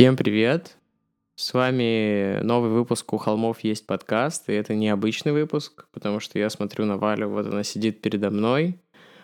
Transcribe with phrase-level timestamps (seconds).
[0.00, 0.78] Всем привет!
[1.36, 6.48] С вами новый выпуск «У холмов есть подкаст», и это необычный выпуск, потому что я
[6.48, 8.80] смотрю на Валю, вот она сидит передо мной,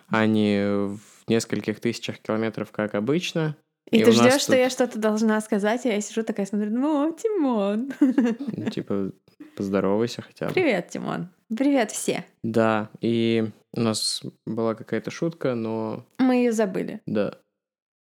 [0.09, 3.57] а не в нескольких тысячах километров, как обычно.
[3.91, 6.71] И, И ты ждешь, что тут- я что-то должна сказать, а я сижу такая смотрю,
[6.71, 7.95] ну, Тимон.
[7.99, 9.13] Ну, Типа,
[9.57, 10.53] поздоровайся хотя бы.
[10.53, 11.31] Привет, Тимон.
[11.49, 12.23] Привет все.
[12.43, 17.01] Да, и у нас была какая-то шутка, но Мы ее забыли.
[17.07, 17.39] да,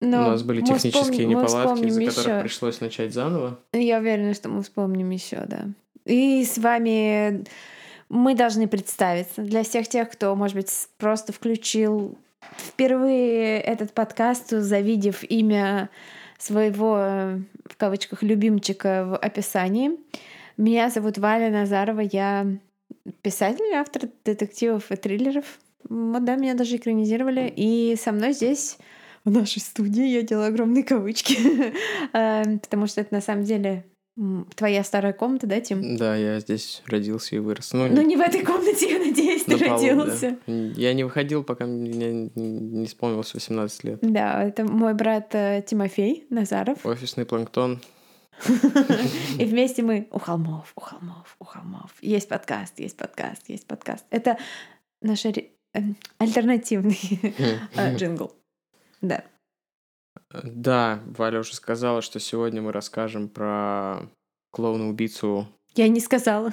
[0.03, 2.15] Но у нас были технические вспом- неполадки, из-за ещё.
[2.15, 3.59] которых пришлось начать заново.
[3.73, 5.67] Я уверена, что мы вспомним еще, да.
[6.05, 7.45] И с вами
[8.09, 9.43] мы должны представиться.
[9.43, 12.19] Для всех тех, кто, может быть, просто включил
[12.57, 15.89] впервые этот подкаст, завидев имя
[16.39, 19.93] своего, в кавычках, любимчика в описании.
[20.57, 22.47] Меня зовут Валя Назарова, я
[23.23, 25.45] писатель, автор детективов и триллеров.
[25.89, 27.53] Вот да, меня даже экранизировали.
[27.55, 28.79] И со мной здесь
[29.25, 31.37] в нашей студии я делаю огромные кавычки,
[32.13, 33.85] Э, потому что это на самом деле
[34.57, 35.97] твоя старая комната, да, Тим?
[35.97, 37.73] Да, я здесь родился и вырос.
[37.73, 39.71] Ну, Ну не в этой комнате, я надеюсь, ты да.
[39.71, 40.39] родился.
[40.47, 43.99] Я не выходил, пока мне не исполнилось 18 лет.
[44.03, 46.85] Да, это мой брат э, Тимофей Назаров.
[46.85, 47.81] Офисный планктон.
[49.39, 51.93] И вместе мы у холмов, у холмов, у холмов.
[52.01, 54.05] Есть подкаст, есть подкаст, есть подкаст.
[54.11, 54.37] Это
[55.01, 56.99] наш эм, альтернативный
[57.77, 58.33] э, джингл.
[59.03, 59.25] Да.
[60.43, 64.09] Да, Валя уже сказала, что сегодня мы расскажем про
[64.51, 65.47] клоуна-убийцу.
[65.75, 66.53] Я не сказала.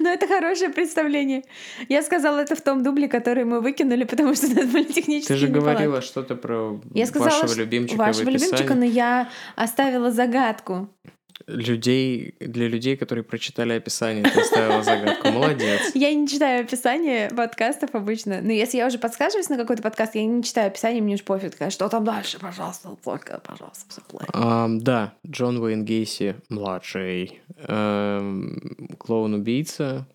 [0.00, 1.44] Но это хорошее представление.
[1.88, 5.36] Я сказала это в том дубле, который мы выкинули, потому что нас были технические Ты
[5.36, 5.72] же неполадки.
[5.74, 10.88] говорила что-то про Я сказала, вашего любимчика вашего любимчика, но я оставила загадку.
[11.46, 15.28] Людей, для людей, которые прочитали описание, ты оставила загадку.
[15.30, 15.92] Молодец.
[15.94, 18.40] Я не читаю описание подкастов обычно.
[18.42, 21.52] Но если я уже подсказываюсь на какой-то подкаст, я не читаю описание, мне уж пофиг.
[21.52, 24.26] Такая, что там дальше, пожалуйста, только, пожалуйста, все плохо.
[24.32, 30.08] Ам, да, Джон Уэйн Гейси младший, эм, клоун-убийца,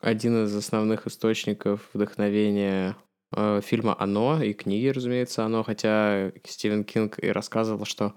[0.00, 2.96] один из основных источников вдохновения
[3.36, 8.14] э, фильма «Оно» и книги, разумеется, «Оно», хотя Стивен Кинг и рассказывал, что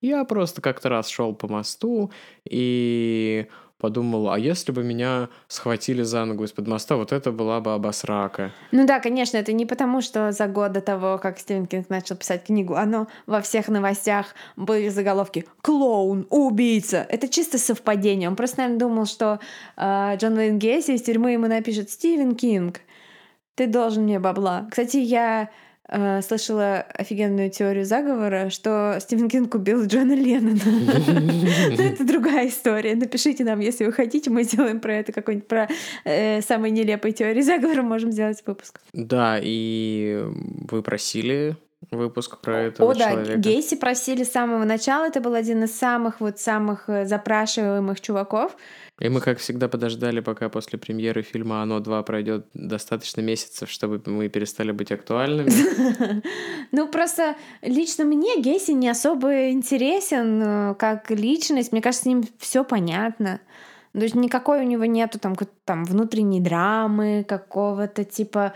[0.00, 2.12] я просто как-то раз шел по мосту
[2.48, 3.46] и
[3.78, 8.52] подумал, а если бы меня схватили за ногу из-под моста, вот это была бы обосрака.
[8.72, 12.16] Ну да, конечно, это не потому, что за год до того, как Стивен Кинг начал
[12.16, 17.06] писать книгу, оно во всех новостях были заголовки «Клоун, убийца».
[17.08, 18.28] Это чисто совпадение.
[18.28, 19.38] Он просто, наверное, думал, что
[19.76, 22.80] э, Джон Уэйн Гейси из тюрьмы ему напишет «Стивен Кинг,
[23.54, 24.66] ты должен мне бабла».
[24.70, 25.50] Кстати, я
[25.88, 30.60] э, слышала офигенную теорию заговора, что Стивен Кинг убил Джона Леннона.
[31.76, 32.94] Но это другая история.
[32.94, 35.68] Напишите нам, если вы хотите, мы сделаем про это какой-нибудь, про
[36.04, 38.80] э, самые нелепые теории заговора, можем сделать выпуск.
[38.92, 40.24] Да, и
[40.70, 41.56] вы просили
[41.90, 43.38] выпуск про этого О, да, человека.
[43.38, 48.56] Гейси просили с самого начала, это был один из самых вот самых э, запрашиваемых чуваков.
[49.00, 54.02] И мы, как всегда, подождали, пока после премьеры фильма «Оно 2» пройдет достаточно месяцев, чтобы
[54.06, 55.50] мы перестали быть актуальными.
[56.70, 61.72] Ну, просто лично мне Гейси не особо интересен э, как личность.
[61.72, 63.40] Мне кажется, с ним все понятно.
[63.92, 68.52] То есть никакой у него нету там, там внутренней драмы, какого-то типа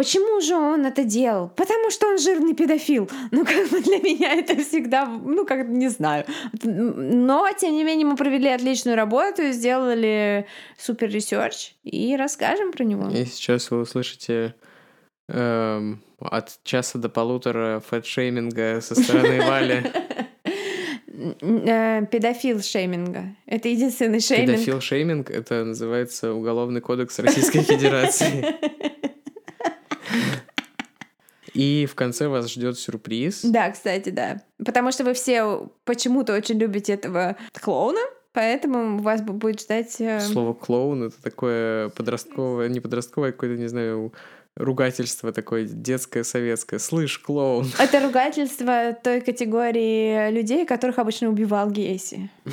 [0.00, 1.50] Почему же он это делал?
[1.50, 3.10] Потому что он жирный педофил.
[3.32, 6.24] Ну, как бы для меня это всегда, ну, как не знаю.
[6.62, 10.46] Но, тем не менее, мы провели отличную работу, сделали
[10.78, 13.10] супер research и расскажем про него.
[13.10, 14.54] И сейчас вы услышите
[15.28, 19.82] эм, от часа до полутора фэтшейминга со стороны Вали.
[21.42, 23.36] Э, Педофил шейминга.
[23.44, 24.52] Это единственный шейминг.
[24.52, 28.46] Педофил шейминг— это называется Уголовный кодекс Российской Федерации.
[31.60, 33.42] И в конце вас ждет сюрприз.
[33.44, 34.42] Да, кстати, да.
[34.64, 38.00] Потому что вы все почему-то очень любите этого клоуна,
[38.32, 40.00] поэтому вас бу- будет ждать...
[40.00, 44.12] э, Слово клоун это такое подростковое, не подростковое, какое-то, не знаю,
[44.56, 46.78] ругательство такое детское, советское.
[46.78, 47.66] Слышь, клоун.
[47.78, 52.30] Это ругательство той категории людей, которых обычно убивал Гейси.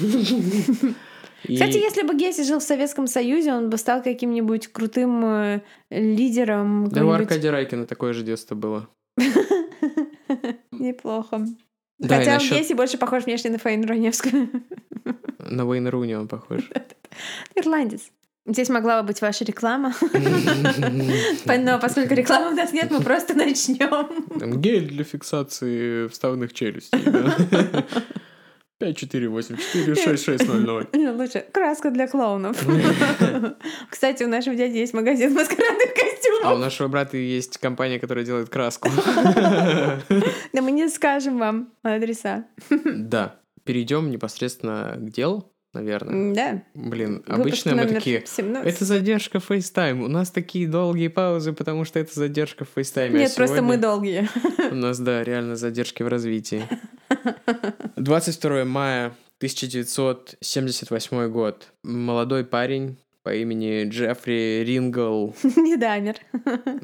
[1.43, 5.61] И- Кстати, если бы Гейси жил в Советском Союзе, он бы стал каким-нибудь крутым э,
[5.91, 6.87] лидером.
[6.89, 8.89] Да у Аркадия Райкина такое же детство было.
[10.71, 11.45] Неплохо.
[11.99, 14.49] Да, и Хотя насчет- Гейси больше похож внешне на Фаину Раневскую.
[15.39, 16.61] На Уэйна Руни он похож.
[17.55, 18.11] Ирландец.
[18.45, 19.93] Здесь могла бы быть ваша реклама.
[21.45, 24.59] Но поскольку рекламы у нас нет, мы просто начнем.
[24.61, 27.01] Гель для фиксации вставных челюстей.
[27.05, 27.85] да.
[28.79, 30.87] 5484-6600.
[30.93, 32.57] Ну, Лучше краска для клоунов.
[33.89, 36.41] Кстати, у нашего дяди есть магазин маскарадных костюмов.
[36.43, 38.89] А у нашего брата есть компания, которая делает краску.
[40.53, 42.45] Да мы не скажем вам адреса.
[42.69, 43.39] Да.
[43.63, 46.33] Перейдем непосредственно к делу, наверное.
[46.33, 46.63] Да.
[46.73, 48.23] Блин, обычно мы такие...
[48.25, 48.73] 17.
[48.73, 50.03] Это задержка FaceTime.
[50.03, 53.09] У нас такие долгие паузы, потому что это задержка в FaceTime.
[53.09, 54.27] Нет, А просто мы долгие.
[54.71, 56.63] У нас, да, реально задержки в развитии.
[57.97, 61.67] 22 мая 1978 год.
[61.83, 62.97] Молодой парень
[63.27, 65.35] по имени Джеффри Рингл.
[65.57, 66.15] Не дамер.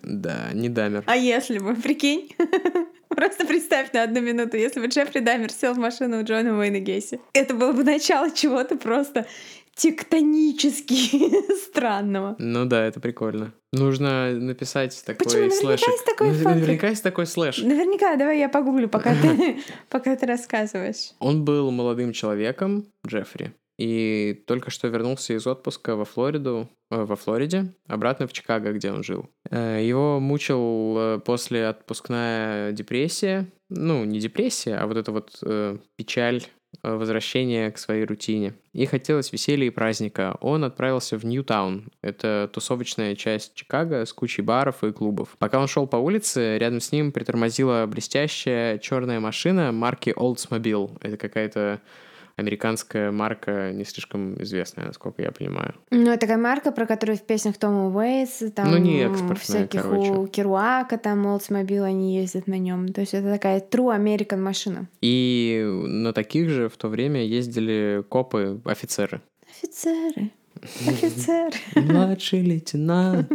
[0.02, 1.04] Да, не дамер.
[1.08, 2.36] А если бы, прикинь?
[3.08, 6.80] Просто представь на одну минуту, если бы Джеффри Дамер сел в машину у Джона Уэйна
[6.80, 7.22] Гейси.
[7.34, 9.26] Это было бы начало чего-то просто
[9.76, 12.36] тектонически странного.
[12.40, 13.54] Ну да, это прикольно.
[13.72, 15.44] Нужно написать такой Почему?
[15.44, 15.88] Наверняка слэшик.
[15.88, 16.50] есть такой Ну.
[16.50, 17.58] Наверняка есть такой слэш.
[17.60, 19.60] Наверняка, давай я погуглю, пока ты,
[19.90, 21.14] пока ты рассказываешь.
[21.20, 27.16] Он был молодым человеком, Джеффри, и только что вернулся из отпуска во Флориду, э, во
[27.16, 29.30] Флориде, обратно в Чикаго, где он жил.
[29.50, 35.78] Э, Его мучил э, после отпускная депрессия, ну, не депрессия, а вот эта вот э,
[35.96, 36.44] печаль
[36.84, 38.54] э, возвращения к своей рутине.
[38.74, 40.38] И хотелось веселья и праздника.
[40.42, 41.90] Он отправился в Ньютаун.
[42.02, 45.36] Это тусовочная часть Чикаго с кучей баров и клубов.
[45.40, 50.98] Пока он шел по улице, рядом с ним притормозила блестящая черная машина марки Oldsmobile.
[51.02, 51.82] Это какая-то
[52.36, 55.76] американская марка, не слишком известная, насколько я понимаю.
[55.92, 60.12] Ну, это такая марка, про которую в песнях Тома Уэйса, там Ну, не всяких короче.
[60.12, 62.88] у Керуака, там Oldsmobile, они ездят на нем.
[62.94, 64.88] То есть это такая true American машина.
[65.02, 69.22] И на таких же в то время ездили копы, офицеры.
[69.50, 70.32] Офицеры,
[70.88, 71.54] офицеры.
[71.76, 73.32] Младший лейтенант.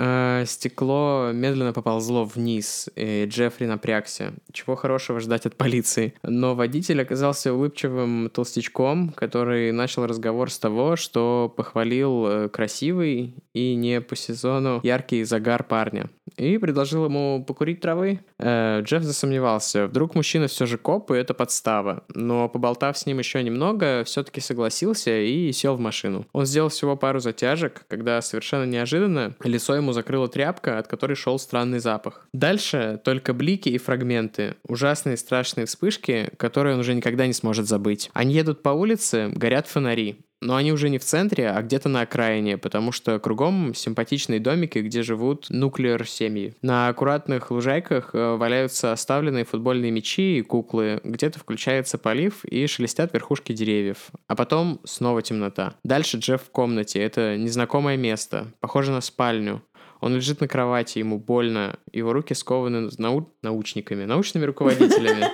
[0.00, 4.32] А, Стекло медленно поползло вниз, и Джеффри напрягся.
[4.52, 6.14] Чего хорошего ждать от полиции?
[6.22, 13.74] Но водитель оказался улыбчивым толстячком, который начал разговор с того, что похвалил э, красивый и
[13.74, 16.08] не по сезону яркий загар парня.
[16.36, 18.20] И предложил ему покурить травы.
[18.38, 19.88] Э, Джефф засомневался.
[19.88, 22.04] Вдруг мужчина все же коп, и это подстава.
[22.14, 26.24] Но поболтав с ним еще немного, все-таки согласился и сел в машину.
[26.32, 31.38] Он сделал всего пару затяжек, когда совершенно неожиданно лицо ему закрыла тряпка, от которой шел
[31.38, 32.26] странный запах.
[32.32, 34.56] Дальше только блики и фрагменты.
[34.66, 38.10] Ужасные страшные вспышки, которые он уже никогда не сможет забыть.
[38.12, 40.24] Они едут по улице, горят фонари.
[40.40, 44.78] Но они уже не в центре, а где-то на окраине, потому что кругом симпатичные домики,
[44.78, 46.54] где живут нуклеар-семьи.
[46.62, 53.12] На аккуратных лужайках э, валяются оставленные футбольные мячи и куклы, где-то включается полив и шелестят
[53.12, 54.10] верхушки деревьев.
[54.26, 55.74] А потом снова темнота.
[55.82, 57.00] Дальше Джефф в комнате.
[57.00, 59.62] Это незнакомое место, похоже на спальню.
[60.00, 65.26] Он лежит на кровати, ему больно, его руки скованы нау- научниками, научными руководителями.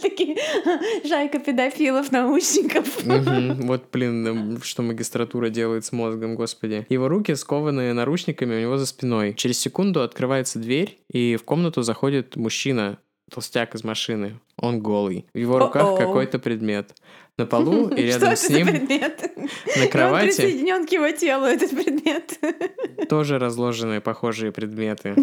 [0.00, 0.36] Такие
[1.04, 2.86] жайка педофилов, научников.
[3.70, 6.86] Вот, блин, что магистратура делает с мозгом, господи.
[6.88, 9.34] Его руки скованы наручниками у него за спиной.
[9.34, 12.98] Через секунду открывается дверь, и в комнату заходит мужчина,
[13.30, 14.38] толстяк из машины.
[14.56, 15.26] Он голый.
[15.32, 16.94] В его руках какой-то предмет.
[17.38, 19.32] На полу и рядом с ним предмет?
[19.76, 22.38] на кровати присоединен к его телу, этот предмет.
[23.08, 25.14] тоже разложены похожие предметы.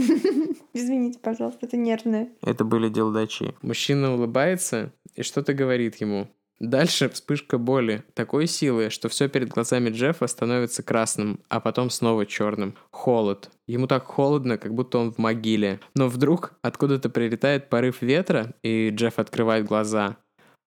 [0.73, 2.29] Извините, пожалуйста, это нервное.
[2.41, 3.53] Это были делдачи.
[3.61, 6.27] Мужчина улыбается и что-то говорит ему.
[6.59, 12.25] Дальше вспышка боли такой силы, что все перед глазами Джеффа становится красным, а потом снова
[12.25, 12.75] черным.
[12.89, 13.51] Холод.
[13.67, 15.79] Ему так холодно, как будто он в могиле.
[15.93, 20.17] Но вдруг откуда-то прилетает порыв ветра, и Джефф открывает глаза.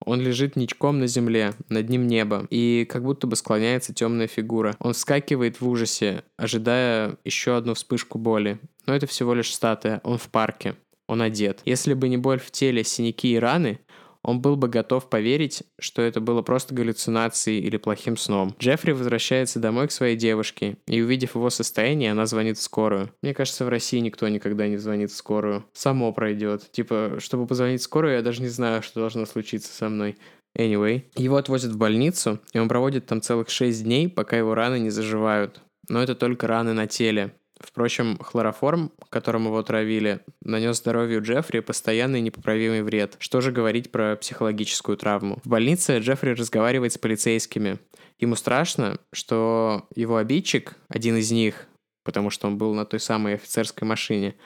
[0.05, 4.75] Он лежит ничком на земле, над ним небо, и как будто бы склоняется темная фигура.
[4.79, 8.59] Он вскакивает в ужасе, ожидая еще одну вспышку боли.
[8.87, 11.61] Но это всего лишь статуя, он в парке, он одет.
[11.65, 13.81] Если бы не боль в теле, синяки и раны,
[14.23, 18.55] он был бы готов поверить, что это было просто галлюцинацией или плохим сном.
[18.59, 23.11] Джеффри возвращается домой к своей девушке, и увидев его состояние, она звонит в скорую.
[23.23, 25.65] Мне кажется, в России никто никогда не звонит в скорую.
[25.73, 26.71] Само пройдет.
[26.73, 30.17] Типа, чтобы позвонить в скорую, я даже не знаю, что должно случиться со мной.
[30.59, 34.81] Anyway, его отвозят в больницу, и он проводит там целых 6 дней, пока его раны
[34.81, 35.61] не заживают.
[35.89, 37.35] Но это только раны на теле.
[37.61, 43.17] Впрочем, хлороформ, которым его травили, нанес здоровью Джеффри постоянный непоправимый вред.
[43.19, 45.39] Что же говорить про психологическую травму?
[45.45, 47.79] В больнице Джеффри разговаривает с полицейскими.
[48.19, 51.67] Ему страшно, что его обидчик, один из них,
[52.03, 54.37] потому что он был на той самой офицерской машине,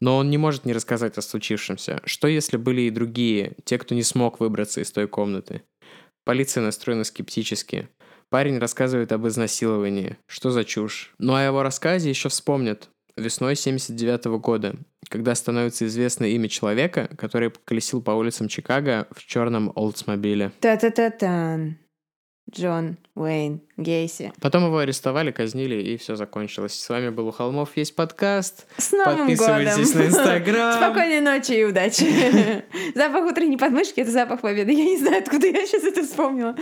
[0.00, 2.00] но он не может не рассказать о случившемся.
[2.04, 5.62] Что если были и другие, те, кто не смог выбраться из той комнаты?
[6.24, 7.88] Полиция настроена скептически.
[8.30, 10.16] Парень рассказывает об изнасиловании.
[10.26, 11.14] Что за чушь?
[11.18, 14.74] Ну а о его рассказе еще вспомнят весной 79 года,
[15.08, 20.52] когда становится известно имя человека, который колесил по улицам Чикаго в черном Олдсмобиле.
[20.60, 21.78] Та-та-та-тан.
[22.50, 24.32] Джон Уэйн Гейси.
[24.40, 26.74] Потом его арестовали, казнили, и все закончилось.
[26.78, 28.66] С вами был у холмов есть подкаст.
[28.76, 30.00] С Новым Подписывайтесь годом!
[30.00, 30.72] на Инстаграм.
[30.76, 32.64] Спокойной ночи и удачи.
[32.94, 34.72] Запах утренней подмышки— это запах победы.
[34.72, 36.54] Я не знаю, откуда я сейчас это вспомнила.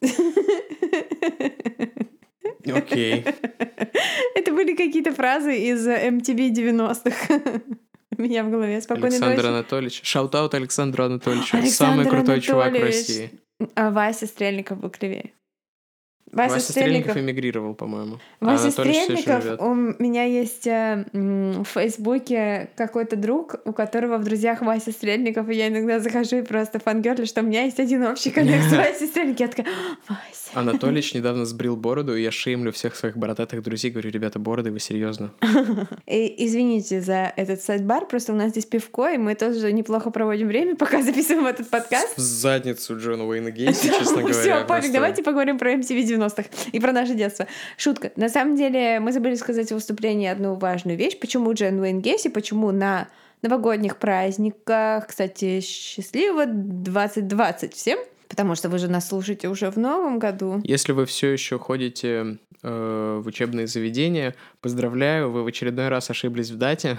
[2.66, 3.24] Окей.
[4.34, 7.40] Это были какие-то фразы из MTV 90-х.
[8.16, 8.80] У меня в голове.
[8.80, 9.46] Спокойной Александр ночи.
[9.46, 10.00] Анатольевич.
[10.04, 11.56] Шаутаут Александру Анатольевичу.
[11.66, 12.82] Самый крутой чувак в.
[12.82, 13.30] России.
[13.74, 15.32] А Вася Стрельников был кривее.
[16.38, 17.16] Вася, Вася Стрельников Стрельников.
[17.16, 18.18] эмигрировал, по-моему.
[18.40, 24.92] Вася Стрельников, у меня есть э, в Фейсбуке какой-то друг, у которого в друзьях Вася
[24.92, 28.62] Стрельников, и я иногда захожу и просто фангерли, что у меня есть один общий коллег
[28.62, 29.46] с Васей Стрельником.
[29.46, 29.66] Я такая,
[30.08, 30.50] «А, Вася.
[30.54, 33.90] Анатольевич недавно сбрил бороду, и я шеймлю всех своих бородатых друзей.
[33.90, 35.30] Говорю, ребята, бороды, вы серьезно?
[36.06, 40.76] Извините за этот сайт-бар, просто у нас здесь пивко, и мы тоже неплохо проводим время,
[40.76, 42.16] пока записываем этот подкаст.
[42.16, 44.34] В задницу Джона Уэйна Гейси, честно говоря.
[44.34, 44.92] Все, просто.
[44.92, 47.46] давайте поговорим про MTV 90-х и про наше детство.
[47.76, 48.12] Шутка.
[48.16, 51.18] На самом деле, мы забыли сказать в выступлении одну важную вещь.
[51.18, 53.08] Почему Джен Уэйн Гейси, почему на
[53.42, 60.18] новогодних праздниках, кстати, счастливо 2020 всем, потому что вы же нас слушаете уже в новом
[60.18, 60.60] году.
[60.64, 66.50] Если вы все еще ходите э, в учебные заведения, поздравляю, вы в очередной раз ошиблись
[66.50, 66.98] в дате.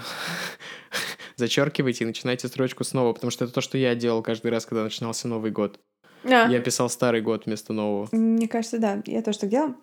[1.36, 4.82] Зачеркивайте и начинайте строчку снова, потому что это то, что я делал каждый раз, когда
[4.82, 5.78] начинался Новый год.
[6.24, 8.08] А, Я писал старый год вместо нового.
[8.12, 9.74] Мне кажется, да, я тоже так делала.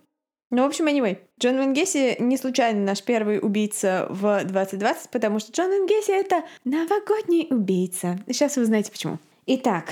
[0.50, 5.52] Ну, в общем, anyway, Джон Гейси не случайно наш первый убийца в 2020, потому что
[5.52, 8.18] Джон Гейси— это новогодний убийца.
[8.28, 9.20] Сейчас вы узнаете почему.
[9.46, 9.92] Итак,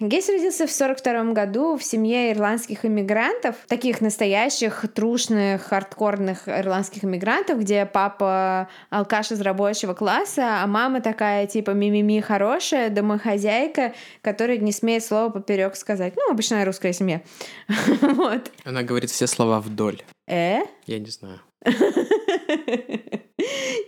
[0.00, 7.60] Гейси родился в 42 году в семье ирландских иммигрантов, таких настоящих, трушных, хардкорных ирландских иммигрантов,
[7.60, 14.72] где папа алкаш из рабочего класса, а мама такая, типа, мимими хорошая, домохозяйка, которая не
[14.72, 16.14] смеет слова поперек сказать.
[16.16, 17.22] Ну, обычная русская семья.
[18.16, 18.50] Вот.
[18.64, 20.02] Она говорит все слова вдоль.
[20.26, 20.60] Э?
[20.86, 21.40] Я не знаю.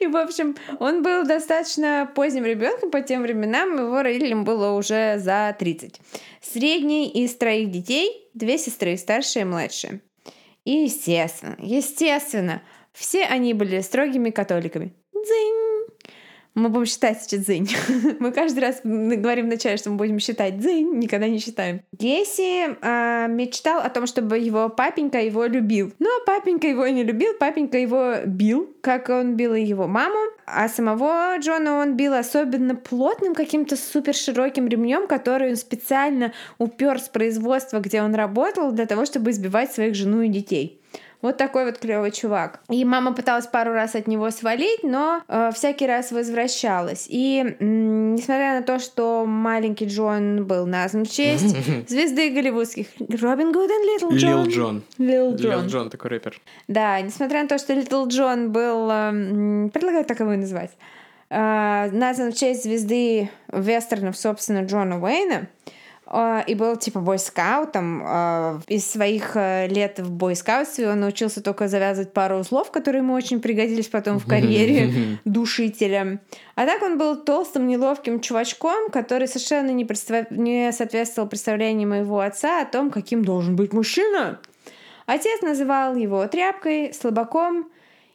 [0.00, 5.18] И, в общем, он был достаточно поздним ребенком по тем временам, его родителям было уже
[5.18, 6.00] за 30.
[6.40, 10.00] Средний из троих детей, две сестры, старшая и младшая.
[10.64, 12.62] И, естественно, естественно,
[12.92, 14.92] все они были строгими католиками.
[16.58, 17.68] Мы будем считать сейчас дзынь.
[18.18, 21.82] Мы каждый раз говорим вначале, что мы будем считать дзынь, никогда не считаем.
[21.92, 25.92] Гесси а, мечтал о том, чтобы его папенька его любил.
[26.00, 30.18] Но папенька его не любил, папенька его бил, как он бил и его маму.
[30.46, 36.98] А самого Джона он бил особенно плотным каким-то супер широким ремнем, который он специально упер
[36.98, 40.77] с производства, где он работал, для того, чтобы избивать своих жену и детей.
[41.20, 42.60] Вот такой вот клевый чувак.
[42.68, 47.06] И мама пыталась пару раз от него свалить, но э, всякий раз возвращалась.
[47.08, 51.56] И м, несмотря на то, что маленький Джон был назван в честь
[51.88, 52.86] звезды голливудских
[53.20, 54.44] Робин Гуд и Little John.
[54.44, 54.82] Lil Jon.
[54.98, 55.90] Lil Lil Jon.
[55.90, 56.40] Такой рэпер.
[56.68, 60.70] Да, несмотря на то, что Little John был, эм, предлагаю так его и назвать,
[61.30, 65.70] э, назван в честь звезды вестернов, собственно, Джона Уэйна, э,
[66.46, 68.02] и был типа бойскаутом.
[68.04, 73.12] э, Из своих э, лет в бойскаутстве он научился только завязывать пару узлов, которые ему
[73.12, 76.20] очень пригодились потом в карьере душителя.
[76.54, 82.20] А так он был толстым, неловким чувачком, который совершенно не, представ- не соответствовал представлениям моего
[82.20, 84.38] отца о том, каким должен быть мужчина.
[85.06, 87.68] Отец называл его тряпкой, слабаком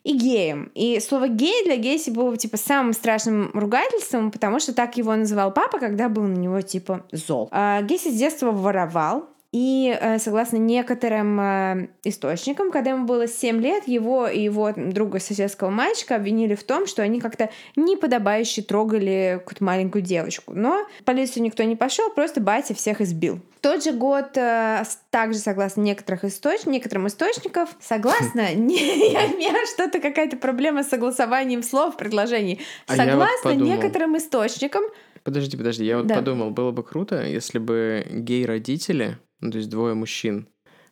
[0.04, 0.72] и геем.
[0.76, 5.52] И слово гей для Гейси было типа самым страшным ругательством, потому что так его называл
[5.52, 7.48] папа, когда был на него типа зол.
[7.52, 9.30] А Гейси с детства воровал.
[9.54, 15.20] И э, согласно некоторым э, источникам, когда ему было 7 лет, его и его друга
[15.20, 20.54] соседского мальчика обвинили в том, что они как-то неподобающе трогали какую-то маленькую девочку.
[20.56, 23.42] Но в полицию никто не пошел, просто батя всех избил.
[23.56, 26.66] В тот же год, э, также согласно некоторых источ...
[26.66, 32.60] некоторым источников, согласно, не, я имею что-то какая-то проблема с согласованием слов в предложении.
[32.88, 34.82] А Согласно некоторым источникам,
[35.24, 36.16] Подожди, подожди, я вот Да.
[36.16, 40.48] подумал, было бы круто, если бы гей-родители, ну, то есть двое мужчин,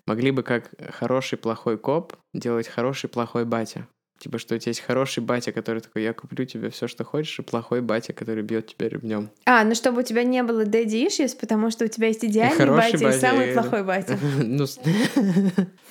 [0.06, 3.88] могли бы как хороший плохой коп делать хороший плохой батя.
[4.20, 7.40] Типа, что у тебя есть хороший батя, который такой, я куплю тебе все, что хочешь,
[7.40, 9.32] и плохой батя, который бьет тебя ремнем.
[9.46, 12.58] А, ну чтобы у тебя не было daddy issues, потому что у тебя есть идеальный
[12.58, 14.20] Хороший батя и батя, самый я- плохой батя.
[14.44, 14.66] Ну,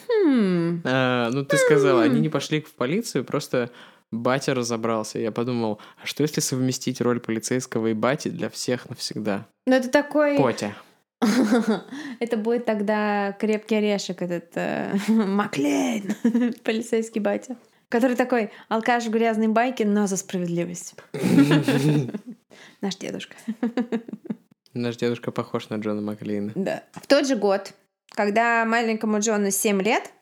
[0.08, 0.82] Хм.
[0.84, 3.70] а, ну, ты сказала, они не пошли в полицию, просто
[4.12, 5.18] батя разобрался.
[5.18, 9.46] Я подумал, а что если совместить роль полицейского и бати для всех навсегда?
[9.66, 10.36] Ну это такой...
[10.38, 10.74] Потя.
[12.20, 16.14] Это будет тогда крепкий орешек, этот э, Маклейн,
[16.64, 17.56] полицейский батя.
[17.88, 20.94] Который такой алкаш в грязной байке, но за справедливость.
[22.80, 23.34] Наш дедушка.
[24.74, 26.52] Наш дедушка похож на Джона Маклейна.
[26.54, 26.84] Да.
[26.92, 27.72] В тот же год,
[28.10, 30.12] когда маленькому Джону 7 лет,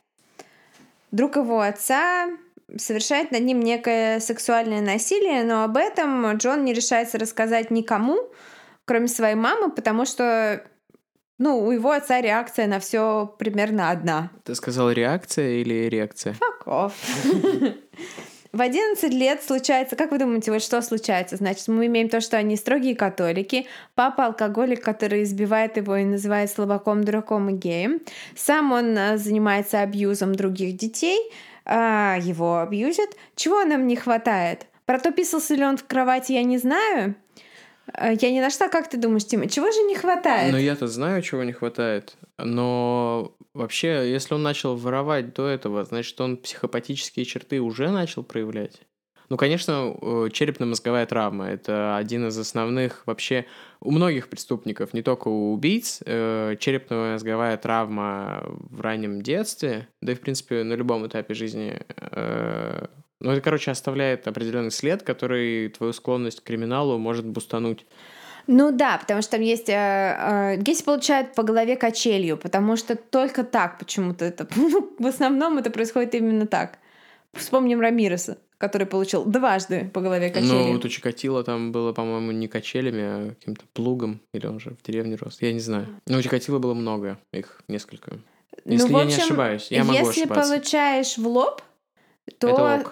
[1.11, 2.31] друг его отца
[2.77, 8.19] совершает над ним некое сексуальное насилие, но об этом Джон не решается рассказать никому,
[8.87, 10.65] кроме своей мамы, потому что
[11.39, 14.31] ну, у его отца реакция на все примерно одна.
[14.45, 16.35] Ты сказал реакция или реакция?
[16.35, 16.93] Fuck off.
[18.51, 21.37] В 11 лет случается, как вы думаете, вот что случается?
[21.37, 26.51] Значит, мы имеем то, что они строгие католики, папа алкоголик, который избивает его и называет
[26.51, 28.01] слабаком, дураком и геем.
[28.35, 31.31] Сам он э, занимается абьюзом других детей,
[31.67, 33.11] а его абьюзят.
[33.37, 34.67] Чего нам не хватает?
[34.87, 37.15] Про то, писался ли он в кровати, я не знаю.
[37.95, 40.53] Э, я не нашла, как ты думаешь, Тима, чего же не хватает?
[40.53, 42.17] Ну, я-то знаю, чего не хватает.
[42.39, 48.83] Но вообще, если он начал воровать до этого, значит, он психопатические черты уже начал проявлять.
[49.31, 53.45] Ну, конечно, э, черепно-мозговая травма– это один из основных вообще
[53.81, 56.01] у многих преступников, не только у убийц.
[56.07, 61.83] Э, черепно-мозговая травма в раннем детстве, да и, в принципе, на любом этапе жизни
[63.21, 67.85] ну, это, короче, оставляет определенный след, который твою склонность к криминалу может бустануть.
[68.47, 69.69] Ну да, потому что там есть...
[69.69, 74.49] Э, э, Гесси получает по голове качелью, потому что только так почему-то это...
[74.57, 76.79] Ну, в основном это происходит именно так.
[77.35, 80.55] Вспомним Рамиреса, который получил дважды по голове качелью.
[80.55, 84.71] Ну, вот у Чикатила там было, по-моему, не качелями, а каким-то плугом, или он же
[84.71, 85.39] в деревне рос.
[85.43, 85.89] Я не знаю.
[86.07, 88.13] Но у Чикатила было много, их несколько.
[88.65, 90.53] Ну, если ну, общем, я не ошибаюсь, я могу если ошибаться.
[90.53, 91.61] получаешь в лоб,
[92.39, 92.83] то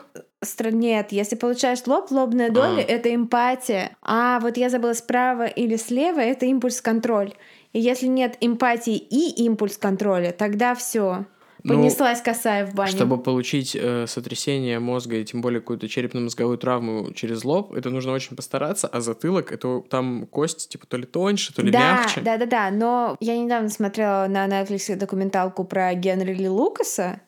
[0.71, 2.93] нет, если получаешь лоб, лобная доля а.
[2.93, 3.97] это эмпатия.
[4.03, 7.35] А вот я забыла справа или слева это импульс контроль.
[7.73, 11.27] И если нет эмпатии и импульс контроля, тогда все.
[11.63, 12.93] Ну, Понеслась ну, косая в бане.
[12.93, 18.13] Чтобы получить э, сотрясение мозга и тем более какую-то черепно-мозговую травму через лоб, это нужно
[18.13, 22.21] очень постараться, а затылок это там кость типа то ли тоньше, то ли да, мягче.
[22.21, 22.71] Да, да, да.
[22.71, 27.21] Но я недавно смотрела на Netflix документалку про Генри Ли Лукаса,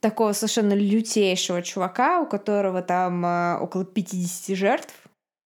[0.00, 4.94] такого совершенно лютейшего чувака, у которого там э, около 50 жертв.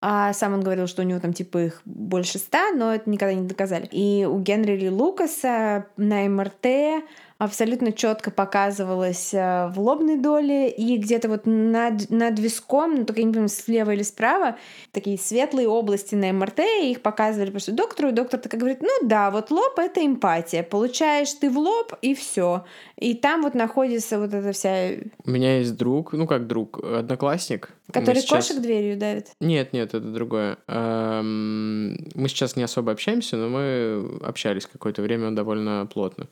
[0.05, 3.35] А сам он говорил, что у него там типа их больше ста, но это никогда
[3.35, 3.87] не доказали.
[3.93, 7.05] И у Генри Ли Лукаса на МРТ
[7.43, 13.21] абсолютно четко показывалось э, в лобной доле и где-то вот над, над виском, ну только
[13.21, 14.57] я не помню, слева или справа,
[14.93, 19.09] такие светлые области на МРТ, и их показывали просто доктору, и доктор такой говорит, ну
[19.09, 22.65] да, вот лоб— это эмпатия, получаешь ты в лоб, и все.
[22.97, 24.91] И там вот находится вот эта вся...
[25.25, 27.71] У меня есть друг, ну как друг, одноклассник.
[27.93, 28.47] Который сейчас...
[28.47, 29.33] кошек дверью давит?
[29.41, 30.59] Нет, нет, это другое.
[30.69, 36.29] Мы сейчас не особо общаемся, но мы общались какое-то время довольно плотно.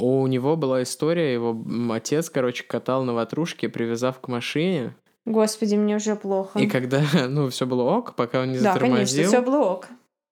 [0.00, 1.56] У него была история, его
[1.92, 4.94] отец, короче, катал на ватрушке, привязав к машине.
[5.26, 6.58] Господи, мне уже плохо.
[6.58, 8.90] И когда, ну, все было ок, пока он не да, затормозил.
[8.90, 9.88] Да, конечно, все было ок.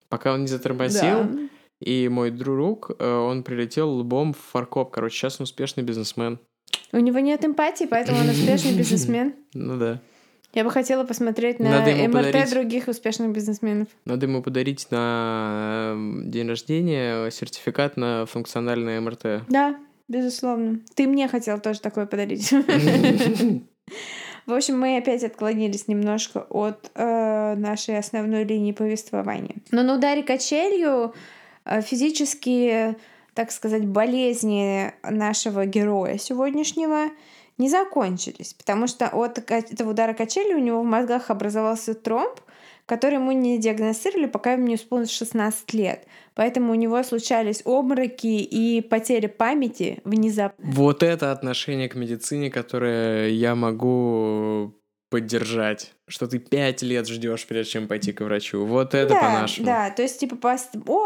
[0.08, 1.38] Пока он не затормозил, да.
[1.80, 4.90] и мой друг, э, он прилетел лбом в фаркоп.
[4.90, 6.38] Короче, сейчас он успешный бизнесмен.
[6.92, 9.34] У него нет эмпатии, поэтому он успешный бизнесмен.
[9.52, 10.00] Ну да.
[10.54, 12.50] Я бы хотела посмотреть на МРТ подарить...
[12.50, 13.88] других успешных бизнесменов.
[14.06, 19.44] Надо ему подарить на эм, день рождения сертификат на функциональное МРТ.
[19.48, 19.76] Да,
[20.08, 20.80] безусловно.
[20.94, 22.52] Ты мне хотел тоже такое подарить.
[24.46, 29.56] В общем, мы опять отклонились немножко от э, нашей основной линии повествования.
[29.70, 31.12] Но на ударе качелью
[31.66, 32.96] э, физические,
[33.34, 37.10] так сказать, болезни нашего героя сегодняшнего
[37.58, 42.40] не закончились, потому что от этого удара качели у него в мозгах образовался тромб,
[42.86, 46.06] который ему не диагностировали, пока ему не исполнилось 16 лет.
[46.34, 50.64] Поэтому у него случались обмороки и потеря памяти внезапно.
[50.70, 54.72] Вот это отношение к медицине, которое я могу
[55.10, 58.64] поддержать, что ты пять лет ждешь, прежде чем пойти к врачу.
[58.64, 59.66] Вот это да, по-нашему.
[59.66, 60.56] Да, то есть, типа, по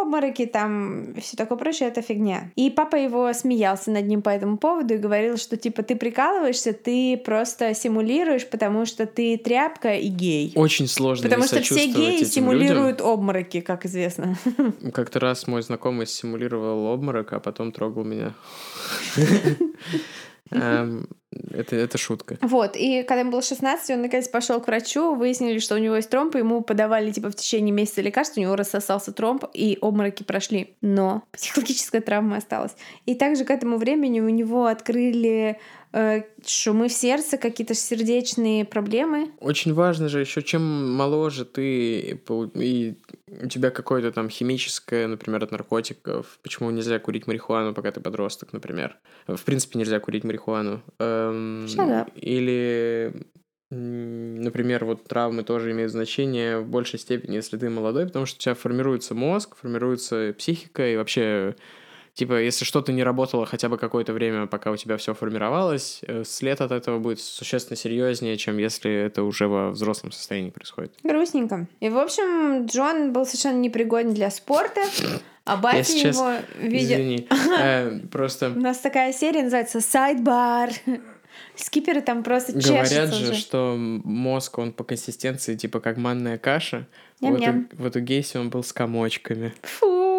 [0.02, 2.50] обмороки, там, все такое прочее, это фигня.
[2.56, 6.72] И папа его смеялся над ним по этому поводу и говорил, что, типа, ты прикалываешься,
[6.72, 10.52] ты просто симулируешь, потому что ты тряпка и гей.
[10.56, 13.12] Очень сложно Потому что все геи симулируют людям.
[13.12, 14.36] обмороки, как известно.
[14.92, 18.34] Как-то раз мой знакомый симулировал обморок, а потом трогал меня.
[20.54, 21.08] Эм,
[21.50, 22.38] это, это шутка.
[22.42, 25.96] Вот, и когда ему было 16, он наконец пошел к врачу, выяснили, что у него
[25.96, 30.22] есть тромб, ему подавали типа в течение месяца лекарств, у него рассосался тромб, и обмороки
[30.22, 30.76] прошли.
[30.80, 32.76] Но психологическая травма осталась.
[33.06, 35.58] И также к этому времени у него открыли
[36.46, 39.30] шумы в сердце, какие-то сердечные проблемы.
[39.40, 42.20] Очень важно же еще, чем моложе ты
[42.54, 42.94] и
[43.42, 48.52] у тебя какое-то там химическое, например, от наркотиков, почему нельзя курить марихуану, пока ты подросток,
[48.52, 48.98] например.
[49.26, 50.82] В принципе, нельзя курить марихуану.
[50.98, 51.66] Эм,
[52.14, 53.26] или
[53.74, 58.40] Например, вот травмы тоже имеют значение в большей степени, если ты молодой, потому что у
[58.40, 61.56] тебя формируется мозг, формируется психика и вообще
[62.14, 66.24] типа, если что-то не работало хотя бы какое-то время, пока у тебя все формировалось, э,
[66.24, 70.92] след от этого будет существенно серьезнее, чем если это уже во взрослом состоянии происходит.
[71.02, 71.66] Грустненько.
[71.80, 74.82] И, в общем, Джон был совершенно непригоден для спорта,
[75.44, 76.16] а батя Я сейчас...
[76.16, 76.96] его видел...
[76.96, 78.50] Извини, э, просто...
[78.54, 80.70] У нас такая серия называется «Сайдбар».
[81.54, 83.34] Скиперы там просто Говорят же, уже.
[83.34, 86.86] что мозг, он по консистенции типа как манная каша.
[87.20, 89.54] Вот у, вот у Гейси он был с комочками.
[89.62, 90.11] Фу!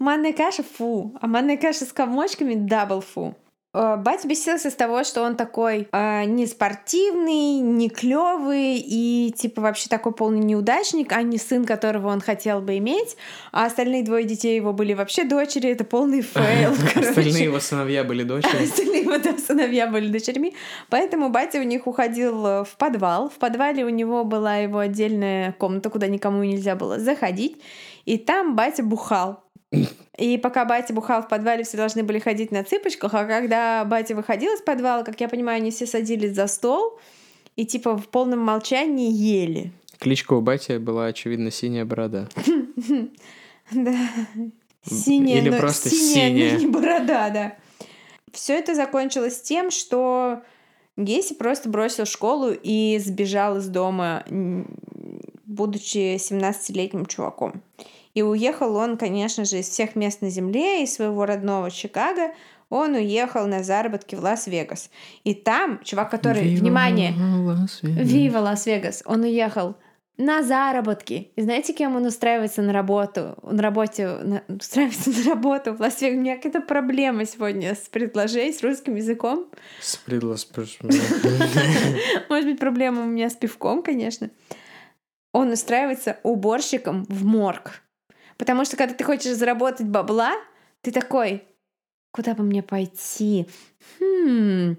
[0.00, 1.14] Манная каша— фу.
[1.20, 3.36] А манная каша с комочками— double фу.
[3.72, 9.60] Э, Батя бесился с того, что он такой э, не спортивный, не клевый и типа
[9.60, 13.16] вообще такой полный неудачник, а не сын, которого он хотел бы иметь.
[13.52, 15.68] А остальные двое детей его были вообще дочери.
[15.68, 16.72] Это полный фейл.
[16.96, 18.64] Остальные его сыновья были дочери.
[18.64, 20.54] Остальные его да, сыновья были дочерьми.
[20.88, 23.28] Поэтому батя у них уходил э, в подвал.
[23.28, 27.60] В подвале у него была его отдельная комната, куда никому нельзя было заходить.
[28.04, 29.44] И там батя бухал.
[30.18, 34.14] И пока батя бухал в подвале, все должны были ходить на цыпочках, а когда батя
[34.14, 36.98] выходил из подвала, как я понимаю, они все садились за стол
[37.56, 39.72] и типа в полном молчании ели.
[39.98, 42.28] Кличка у бати была, очевидно, синяя борода.
[43.72, 43.94] Да.
[44.84, 46.58] Синяя, Или но- просто синяя, но синяя.
[46.58, 47.56] не борода, да.
[48.32, 50.42] Все это закончилось тем, что
[50.96, 54.24] Гейси просто бросил школу и сбежал из дома,
[55.46, 57.62] будучи 17-летним чуваком.
[58.14, 62.32] И уехал он, конечно же, из всех мест на земле, из своего родного Чикаго,
[62.68, 64.90] он уехал на заработки в Лас-Вегас.
[65.24, 67.12] И там чувак, который, внимание,
[68.04, 69.02] Viva Las Vegas.
[69.06, 69.76] Он уехал
[70.16, 71.32] на заработки.
[71.34, 73.36] И знаете, кем он устраивается на работу?
[73.42, 76.16] На работе, на- устраивается на работу в Лас-Вегасе.
[76.16, 79.46] У меня какая-то проблема сегодня с предложением, с русским языком.
[82.28, 84.30] Может быть, проблема у меня с пивком, конечно.
[85.32, 87.82] Он устраивается уборщиком в морг.
[88.40, 90.32] Потому что, когда ты хочешь заработать бабла,
[90.80, 91.44] ты такой,
[92.10, 93.46] куда бы мне пойти?
[94.00, 94.76] Хм,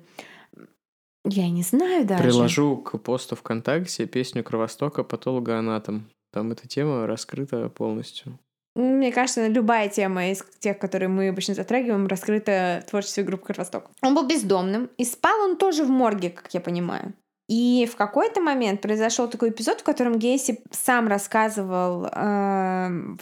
[1.26, 2.24] я не знаю даже.
[2.24, 6.10] Приложу к посту ВКонтакте песню Кровостока «Патологоанатом».
[6.34, 8.40] Там эта тема раскрыта полностью.
[8.76, 13.92] Мне кажется, любая тема из тех, которые мы обычно затрагиваем, раскрыта творчестве группы Кровосток.
[14.02, 17.14] Он был бездомным, и спал он тоже в морге, как я понимаю.
[17.52, 22.10] И в какой-то момент произошел такой эпизод, в котором Гейси сам рассказывал э,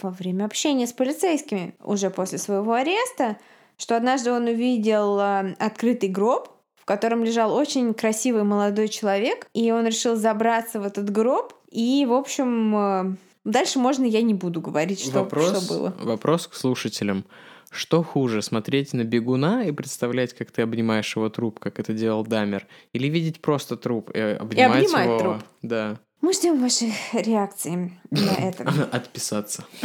[0.00, 3.38] во время общения с полицейскими, уже после своего ареста,
[3.76, 9.72] что однажды он увидел э, открытый гроб, в котором лежал очень красивый молодой человек, и
[9.72, 14.60] он решил забраться в этот гроб, и, в общем, э, дальше можно я не буду
[14.60, 15.94] говорить, что, вопрос, что было.
[15.98, 17.24] вопрос к слушателям.
[17.70, 22.24] Что хуже, смотреть на бегуна и представлять, как ты обнимаешь его труп, как это делал
[22.24, 25.18] Дамер, или видеть просто труп и обнимать обнимать его?
[25.18, 25.36] труп.
[25.62, 25.98] Да.
[26.20, 28.64] Мы ждем ваших реакций на это.
[28.92, 29.64] Отписаться.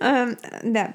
[0.00, 0.94] Эм, Да.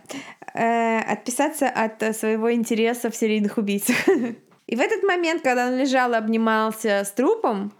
[0.54, 3.96] Э, Отписаться от своего интереса в серийных убийцах.
[4.68, 7.74] И в этот момент, когда он лежал и обнимался с трупом,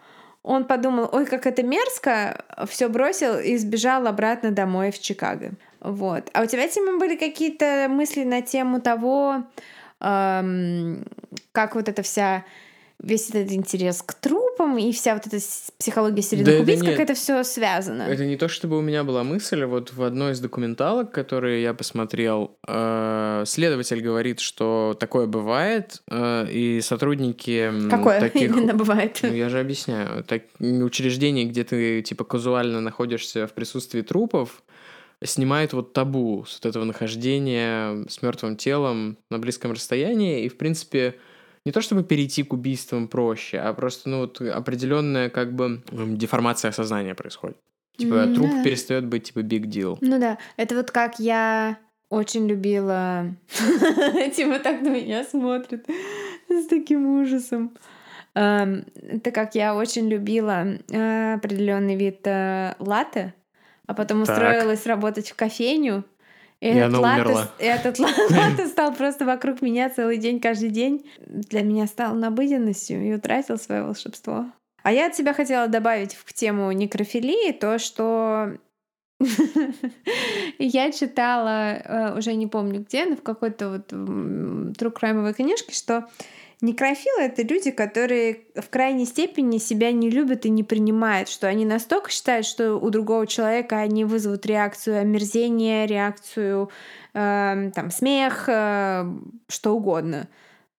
[0.44, 5.52] он подумал, ой, как это мерзко, все бросил и сбежал обратно домой в Чикаго.
[5.82, 6.30] Вот.
[6.34, 9.44] А у тебя, Тима, были какие-то мысли на тему того,
[10.00, 11.04] эм,
[11.52, 12.46] как вот эта вся
[13.02, 15.38] весь этот интерес к трупам и вся вот эта
[15.78, 16.92] психология серийных это убийц, нет.
[16.92, 18.04] как это все связано?
[18.04, 19.64] Это не то, чтобы у меня была мысль.
[19.64, 26.48] Вот в одной из документалок, которые я посмотрел, э, следователь говорит, что такое бывает, э,
[26.52, 28.52] и сотрудники Какое таких...
[28.56, 29.20] именно бывает?
[29.24, 30.24] Ну, я же объясняю.
[30.24, 34.62] Так, учреждений, где ты, типа, казуально находишься в присутствии трупов,
[35.24, 40.44] снимает вот табу с вот этого нахождения с мертвым телом на близком расстоянии.
[40.44, 41.16] И, в принципе,
[41.66, 46.72] не то чтобы перейти к убийствам проще, а просто, ну, вот определенная, как бы, деформация
[46.72, 47.58] сознания происходит.
[47.98, 48.64] Типа, М, труп да.
[48.64, 49.98] перестает быть, типа, big deal.
[50.02, 51.78] Ну да, это вот как я
[52.10, 53.36] очень любила...
[54.36, 55.86] Тима так на меня смотрит
[56.50, 57.78] с таким ужасом.
[58.34, 63.34] Это как я очень любила э, определенный вид э, латте,
[63.92, 64.34] а потом Так.
[64.34, 66.06] устроилась работать в кофейню.
[66.62, 70.70] И, И этот латте, и этот ла- латте стал просто вокруг меня целый день, каждый
[70.70, 71.06] день.
[71.26, 74.46] Для меня стал обыденностью и утратил свое волшебство.
[74.84, 78.54] А я от себя хотела добавить в тему некрофилии то, что
[80.58, 86.08] я читала, э, уже не помню где, но в какой-то вот crime книжке, что
[86.62, 91.66] некрофилы— это люди, которые в крайней степени себя не любят и не принимают, что они
[91.66, 96.70] настолько считают, что у другого человека они вызовут реакцию омерзения, реакцию
[97.14, 99.06] эм, там, смех, э,
[99.50, 100.28] что угодно.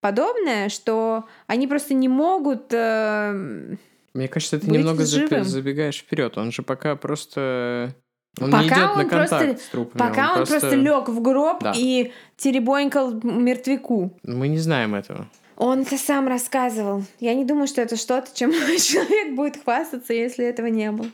[0.01, 3.79] Подобное, что они просто не могут эм,
[4.14, 5.45] Мне кажется, ты немного живым.
[5.45, 6.37] забегаешь вперед.
[6.38, 7.95] Он же пока просто
[8.40, 9.99] Он Пока не идет на он просто- контакт с трупами.
[9.99, 10.75] Пока он, просто...
[10.75, 11.73] лег в гроб Да.
[11.77, 14.18] и теребонькал мертвяку.
[14.23, 15.29] Мы не знаем этого.
[15.62, 17.05] Он это сам рассказывал.
[17.20, 21.09] Я не думаю, что это что-то, чем человек будет хвастаться, если этого не было.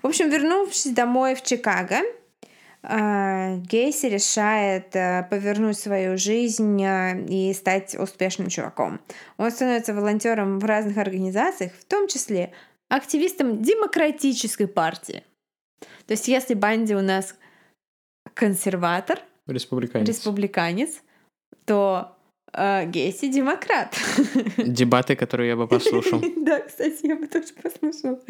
[0.00, 1.96] В общем, вернувшись домой в Чикаго,
[2.84, 9.00] а, Гейси решает а, повернуть свою жизнь а, и стать успешным чуваком.
[9.38, 12.52] Он становится волонтером в разных организациях, в том числе
[12.88, 15.24] активистом демократической партии.
[16.06, 17.34] То есть, если Банди у нас
[18.34, 20.06] консерватор, Республиканец.
[20.06, 21.02] республиканец,
[21.64, 22.13] то
[22.54, 23.96] э, Гейси демократ.
[24.56, 26.22] Дебаты, которые я бы послушал.
[26.44, 28.20] Да, кстати, я бы тоже послушала.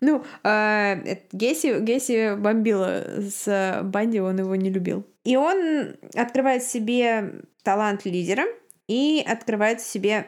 [0.00, 5.04] Ну, э, это Гесси, Гесси бомбила с Банди, он его не любил.
[5.24, 8.44] И он открывает себе талант лидера
[8.88, 10.26] и открывает себе,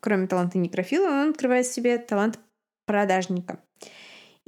[0.00, 2.38] кроме таланта некрофила, он открывает себе талант
[2.86, 3.60] продажника.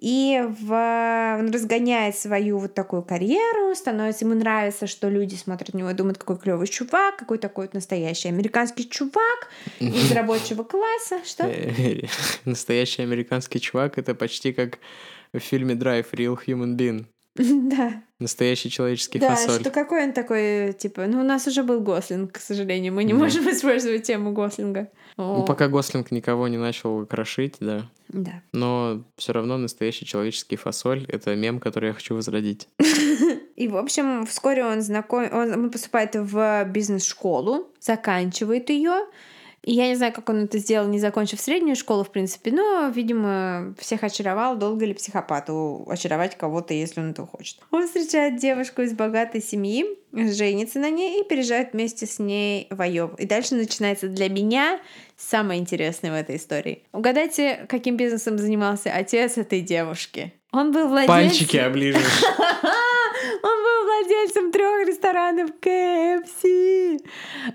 [0.03, 1.37] И в...
[1.39, 5.95] он разгоняет свою вот такую карьеру, становится, ему нравится, что люди смотрят на него и
[5.95, 11.21] думают, какой клевый чувак, какой такой вот настоящий американский чувак из рабочего класса.
[11.25, 11.49] Что?
[12.45, 14.79] Настоящий американский чувак— это почти как
[15.33, 17.05] в фильме «Драйв» Real Human Being.
[17.71, 18.03] Да.
[18.19, 19.61] Настоящий человеческий Да, фасоль.
[19.61, 23.13] что какой он такой, типа, ну, у нас уже был Гослинг, к сожалению, мы не
[23.13, 23.19] Да.
[23.21, 24.89] можем использовать тему Гослинга.
[25.17, 27.89] Ну, О, пока Гослинг никого не начал крошить, да.
[28.13, 28.43] Да.
[28.53, 32.69] Но все равно настоящий человеческий фасоль— это мем, который я хочу возродить.
[33.57, 35.29] И, в общем, вскоре он знаком...
[35.33, 39.07] он, он поступает в бизнес-школу, заканчивает ее.
[39.63, 42.91] И я не знаю, как он это сделал, не закончив среднюю школу, в принципе, но,
[42.95, 44.57] видимо, всех очаровал.
[44.57, 47.59] Долго ли психопату очаровать кого-то, если он этого хочет?
[47.71, 52.81] Он встречает девушку из богатой семьи, женится на ней и переезжает вместе с ней в
[52.81, 53.15] Айову.
[53.17, 54.81] И дальше начинается для меня
[55.17, 56.83] самое интересное в этой истории.
[56.93, 60.33] Угадайте, каким бизнесом занимался отец этой девушки?
[60.51, 61.15] Он был владельцем...
[61.15, 62.25] Пальчики оближешь.
[63.43, 63.62] Он
[64.03, 66.99] владельцем трех ресторанов KFC.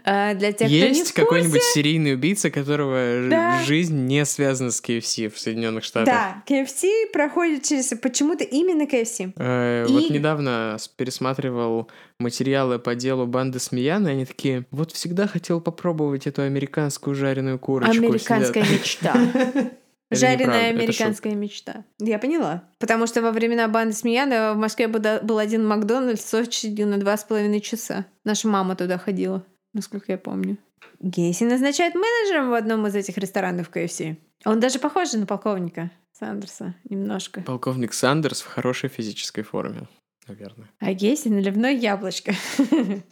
[0.04, 3.60] А, Для тех, кто не Есть какой-нибудь курсе, серийный убийца, которого Да.
[3.66, 6.14] жизнь не связана с KFC в Соединенных Штатах?
[6.14, 9.34] Да, KFC проходит через почему-то именно KFC.
[9.38, 14.92] Э, Вот И- недавно с- пересматривал материалы по делу банды Смеяна, и они такие, вот
[14.92, 17.96] всегда хотел попробовать эту американскую жареную курочку.
[17.98, 19.14] Американская мечта.
[20.10, 21.84] Это Жареная американская мечта.
[22.00, 22.64] Я поняла.
[22.80, 27.18] Потому что во времена банды Смеяна в Москве был один Макдональдс с очередью на два
[27.18, 28.06] с половиной часа.
[28.24, 30.58] Наша мама туда ходила, насколько я помню.
[31.00, 34.16] Гейси назначает менеджером в одном из этих ресторанов KFC.
[34.46, 37.42] Он даже похож на полковника Сандерса немножко.
[37.42, 39.88] Полковник Сандерс в хорошей физической форме,
[40.28, 40.70] наверное.
[40.80, 42.34] А Гейси наливное яблочко.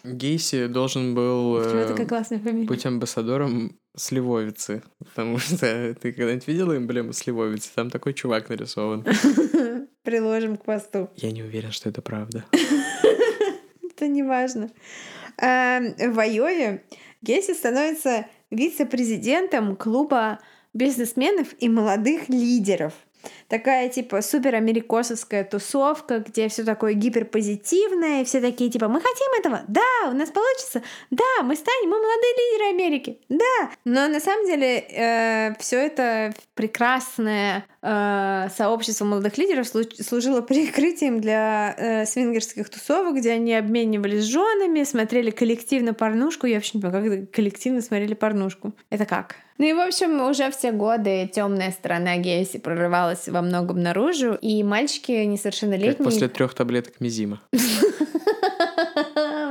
[0.03, 7.69] Гейси должен был э, быть амбассадором Сливовицы, потому что ты когда-нибудь видела эмблему Сливовицы?
[7.75, 9.05] Там такой чувак нарисован.
[10.03, 11.09] Приложим к посту.
[11.15, 12.45] Я не уверен, что это правда.
[13.83, 14.69] Это не важно.
[15.37, 16.83] В Айове
[17.21, 20.39] Гесси становится вице-президентом клуба
[20.73, 22.93] бизнесменов и молодых лидеров.
[23.47, 29.39] Такая, типа, супер америкосовская тусовка, где все такое гиперпозитивное, и все такие, типа, мы хотим
[29.39, 33.71] этого, да, у нас получится, да, мы станем, мы молодые лидеры Америки, да.
[33.85, 41.75] Но на самом деле все это прекрасное э, сообщество молодых лидеров слу- служило прикрытием для
[41.77, 46.47] э, свингерских тусовок, где они обменивались женами, смотрели коллективно порнушку.
[46.47, 48.73] Я вообще не понимаю, как коллективно смотрели порнушку.
[48.89, 49.35] Это как?
[49.57, 54.63] Ну и, в общем, уже все годы темная сторона Гейси прорывалась во многом наружу, и
[54.63, 56.03] мальчики Как несовершеннолетние...
[56.03, 57.41] после трех таблеток мизима.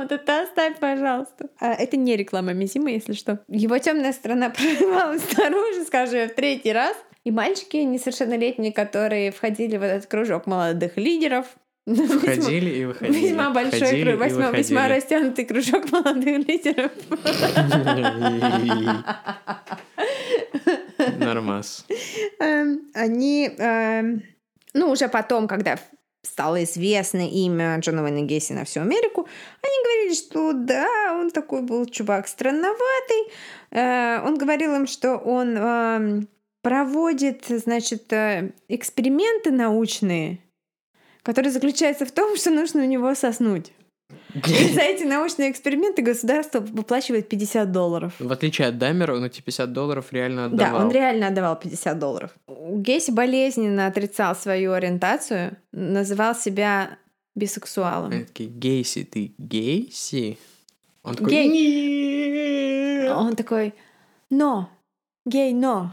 [0.05, 1.49] Вот это оставь, пожалуйста.
[1.59, 3.39] А, это не реклама Мизима, если что.
[3.47, 6.95] Его темная сторона прорывалась снаружи, скажу я в третий раз.
[7.23, 11.47] И мальчики несовершеннолетние, которые входили в этот кружок молодых лидеров,
[12.19, 13.27] Входили и выходили.
[13.27, 16.91] Весьма большой Входили круг, и весьма, растянутый кружок молодых лидеров.
[21.17, 21.85] Нормас.
[22.39, 24.23] Эм, Они, эм,
[24.73, 25.77] ну, уже потом, когда
[26.23, 29.27] стало известно имя Джона Уэйна Гейси на всю Америку,
[29.61, 30.87] они говорили, что да,
[31.19, 33.31] он такой был чувак странноватый.
[33.71, 36.27] Э, Он говорил им, что он эм,
[36.63, 40.39] проводит, значит, э, эксперименты научные,
[41.25, 43.73] которые заключаются в том, что нужно у него соснуть.
[44.35, 48.13] И за эти научные эксперименты государство выплачивает 50 долларов.
[48.19, 50.79] В отличие от Дамера, он эти 50 долларов реально отдавал.
[50.79, 52.31] Да, он реально отдавал 50 долларов.
[52.47, 56.99] Гейси болезненно отрицал свою ориентацию, называл себя
[57.33, 58.11] бисексуалом.
[58.11, 60.37] Они такие, Гейси, ты Гейси?
[61.01, 63.09] Он такой.
[63.09, 63.73] Он такой,
[64.29, 64.69] но
[65.25, 65.91] Гей но.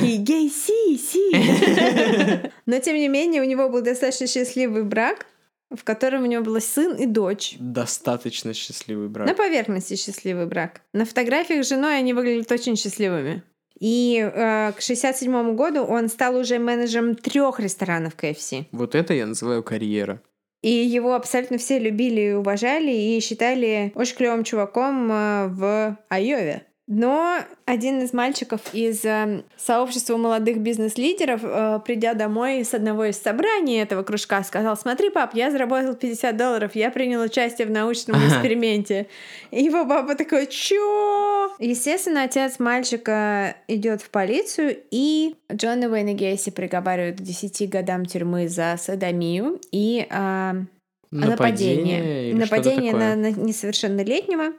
[0.00, 1.30] Гей си, си.
[2.66, 5.26] Но тем не менее, у него был достаточно счастливый брак,
[5.70, 7.56] в котором у него был сын и дочь.
[7.58, 9.28] Достаточно счастливый брак.
[9.28, 10.80] На поверхности счастливый брак.
[10.94, 13.42] На фотографиях с женой они выглядят очень счастливыми.
[13.78, 18.66] И э, к 67 году он стал уже менеджером трех ресторанов KFC.
[18.72, 20.22] Вот это я называю карьера.
[20.62, 26.66] И его абсолютно все любили и уважали, и считали очень клевым чуваком э, в Айове.
[26.86, 33.16] Но один из мальчиков из э, сообщества молодых бизнес-лидеров, э, придя домой с одного из
[33.16, 38.18] собраний этого кружка, сказал, смотри, пап, я заработал 50 долларов, я принял участие в научном
[38.26, 39.06] эксперименте.
[39.50, 41.50] И его папа такой, чё?
[41.58, 48.46] Естественно, отец мальчика идет в полицию, и Джона Уэйна Гейси приговаривают к 10 годам тюрьмы
[48.48, 50.52] за садомию и э,
[51.10, 52.34] нападение.
[52.34, 53.16] Нападение такое.
[53.16, 54.52] на, на несовершеннолетнего.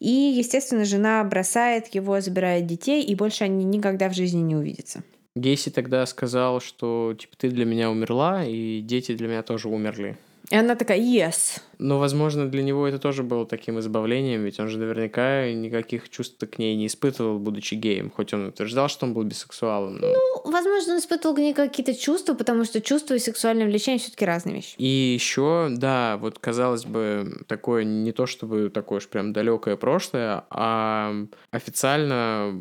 [0.00, 5.04] И, естественно, жена бросает его, забирает детей, и больше они никогда в жизни не увидятся.
[5.36, 10.18] Гейси тогда сказал, что типа ты для меня умерла, и дети для меня тоже умерли.
[10.50, 11.60] И она такая, yes.
[11.78, 16.38] Но, возможно, для него это тоже было таким избавлением, ведь он же наверняка никаких чувств
[16.38, 18.10] к ней не испытывал, будучи геем.
[18.10, 19.98] Хоть он утверждал, что он был бисексуалом.
[19.98, 20.08] Но...
[20.08, 24.24] Ну, возможно, он испытывал к ней какие-то чувства, потому что чувства и сексуальное влечение все-таки
[24.24, 24.74] разные вещи.
[24.76, 30.44] И еще, да, вот казалось бы, такое не то чтобы такое уж прям далекое прошлое,
[30.50, 31.14] а
[31.52, 32.60] официально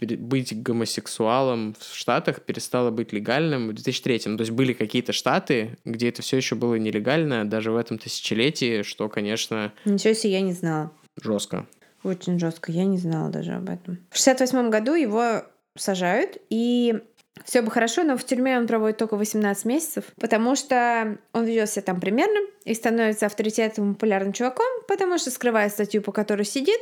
[0.00, 6.08] быть гомосексуалом в Штатах перестало быть легальным в 2003 То есть были какие-то штаты, где
[6.08, 10.52] это все еще было нелегально, даже в этом тысячелетии, что, конечно, Ничего себе, я не
[10.52, 10.92] знала.
[11.22, 11.66] жестко.
[12.02, 13.98] Очень жестко, я не знала даже об этом.
[14.10, 15.42] В 68 году его
[15.76, 17.00] сажают, и
[17.44, 21.70] все бы хорошо, но в тюрьме он проводит только 18 месяцев, потому что он ведет
[21.70, 26.80] себя там примерно и становится авторитетным популярным чуваком, потому что скрывает статью, по которой сидит,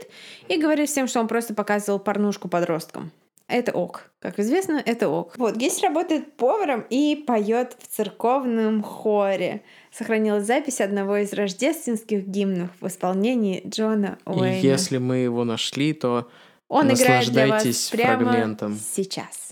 [0.48, 3.12] и говорит всем, что он просто показывал порнушку подросткам.
[3.46, 4.10] Это ок.
[4.20, 5.34] Как известно, это ок.
[5.38, 9.62] Вот, Гейс работает поваром и поет в церковном хоре.
[9.90, 14.60] Сохранилась запись одного из рождественских гимнов в исполнении Джона Уэйна.
[14.60, 16.28] И если мы его нашли, то
[16.68, 18.78] Он играет для вас наслаждайтесь прямо фрагментом.
[18.78, 19.47] сейчас.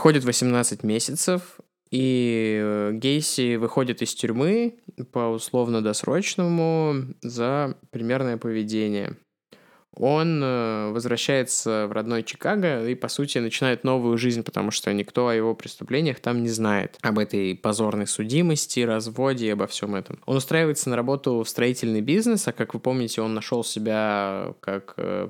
[0.00, 1.60] Проходит 18 месяцев,
[1.90, 4.78] и э, Гейси выходит из тюрьмы
[5.12, 9.18] по условно-досрочному за примерное поведение.
[10.00, 15.28] Он э, возвращается в родной Чикаго и, по сути, начинает новую жизнь, потому что никто
[15.28, 16.96] о его преступлениях там не знает.
[17.02, 20.18] Об этой позорной судимости, разводе и обо всем этом.
[20.24, 24.94] Он устраивается на работу в строительный бизнес, а, как вы помните, он нашел себя как
[24.96, 25.28] э,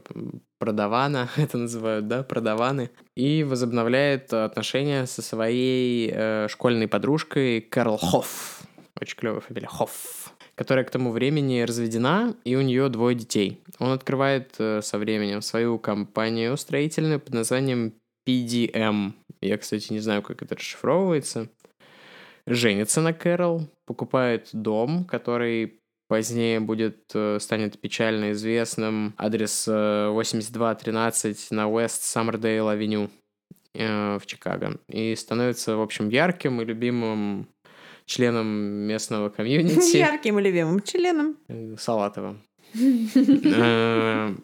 [0.59, 8.61] продавана, это называют, да, продаваны, и возобновляет отношения со своей э, школьной подружкой Карл Хофф.
[9.01, 13.61] Очень клевая фамилия, Хофф которая к тому времени разведена, и у нее двое детей.
[13.79, 17.95] Он открывает э, со временем свою компанию строительную под названием
[18.27, 19.13] PDM.
[19.41, 21.49] Я, кстати, не знаю, как это расшифровывается.
[22.47, 29.15] Женится на Кэрол, покупает дом, который позднее будет, э, станет печально известным.
[29.17, 33.11] Адрес э, 8213 на West Summerdale Avenue
[33.75, 34.81] э, в Чикаго.
[34.89, 37.47] И становится, в общем, ярким и любимым
[38.11, 39.97] членом местного комьюнити.
[39.97, 41.37] Ярким и любимым членом.
[41.49, 42.43] Э, Салатовым.
[42.75, 44.35] Э,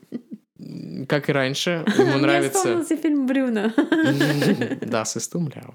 [1.08, 2.58] Как и раньше, ему Мне нравится...
[2.58, 3.74] вспомнился фильм Брюно.
[4.80, 5.74] Да, сыстумлял.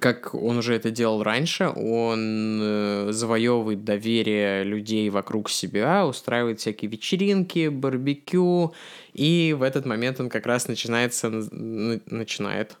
[0.00, 6.90] Как он уже это делал раньше, он э, завоевывает доверие людей вокруг себя, устраивает всякие
[6.90, 8.74] вечеринки, барбекю,
[9.12, 12.76] и в этот момент он как раз начинается, начинает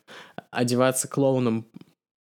[0.50, 1.66] одеваться клоуном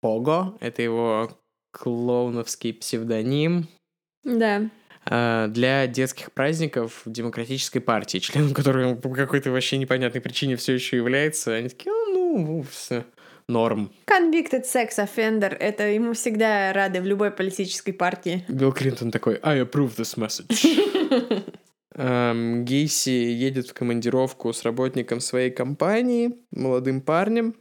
[0.02, 1.30] Пого, это его
[1.72, 3.68] клоуновский псевдоним,
[4.24, 4.70] Да.
[5.10, 10.98] э, для детских праздников Демократической партии, членом которой по какой-то вообще непонятной причине все еще
[10.98, 11.54] является.
[11.56, 13.06] Они такие, «А, ну, все,
[13.48, 13.92] норм.
[14.08, 15.54] Convicted sex offender.
[15.56, 18.46] Это ему всегда рады в любой политической партии.
[18.48, 21.44] Билл Клинтон такой, I approve this message.
[22.64, 27.56] Гейси едет в командировку с работником своей компании, молодым парнем,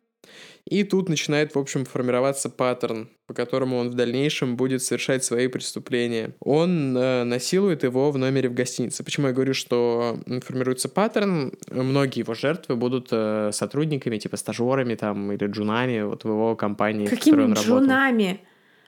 [0.70, 5.48] и тут начинает, в общем, формироваться паттерн, по которому он в дальнейшем будет совершать свои
[5.48, 6.36] преступления.
[6.38, 9.02] Он э, насилует его в номере в гостинице.
[9.02, 11.52] Почему я говорю, что формируется паттерн?
[11.70, 17.06] Многие его жертвы будут э, сотрудниками, типа стажерами там или джунами вот в его компании,
[17.06, 17.86] в которой он Какими работал.
[17.88, 18.40] джунами?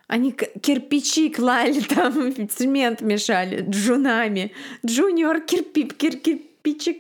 [0.07, 4.53] Они кирпичи клали там, цемент мешали джунами.
[4.87, 6.93] Junior кирпи, кир, кирпичи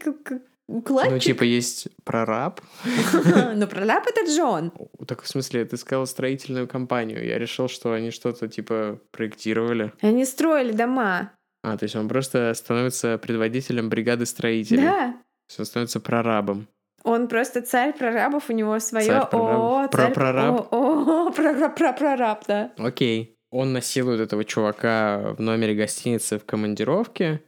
[0.69, 1.13] Укладчик?
[1.13, 2.61] Ну, типа, есть прораб.
[3.55, 4.73] Ну, прораб— это джун.
[5.07, 7.25] Так, в смысле, ты сказал строительную компанию.
[7.25, 9.93] Я решил, что они что-то, типа, проектировали.
[10.01, 11.33] Они строили дома.
[11.63, 14.83] А, то есть он просто становится предводителем бригады строителей.
[14.83, 15.13] Да.
[15.13, 16.67] То есть он становится прорабом.
[17.05, 19.89] Он просто царь прорабов, у него свое царь ООО.
[19.91, 19.91] Царь...
[19.91, 20.73] Про-прораб?
[20.73, 22.73] ООО, прораб, да.
[22.79, 23.37] Окей.
[23.51, 27.43] Он насилует этого чувака в номере гостиницы в командировке.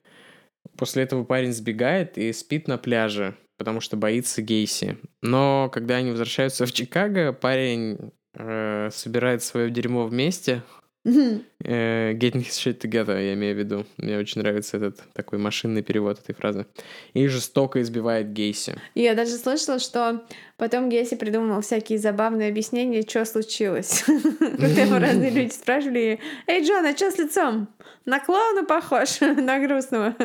[0.77, 4.99] После этого парень сбегает и спит на пляже, потому что боится Гейси.
[5.23, 10.63] Но когда они возвращаются в Чикаго, парень э, собирает свое дерьмо вместе,
[11.05, 13.87] Э, getting his shit together, я имею в виду.
[13.99, 16.67] Мне очень нравится этот такой машинный перевод этой фразы.
[17.13, 18.77] И жестоко избивает Гейси.
[18.95, 20.25] Я даже слышала, что
[20.57, 24.05] потом Гейси придумал всякие забавные объяснения, что случилось.
[24.39, 27.69] Когда его разные люди спрашивали, «Эй, Джон, а что с лицом?
[28.07, 30.17] На клоуна похож, на грустного».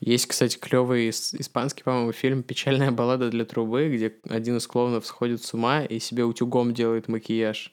[0.00, 5.44] Есть, кстати, клевый испанский, по-моему, фильм «Печальная баллада для трубы», где один из клоунов сходит
[5.44, 7.72] с ума и себе утюгом делает макияж.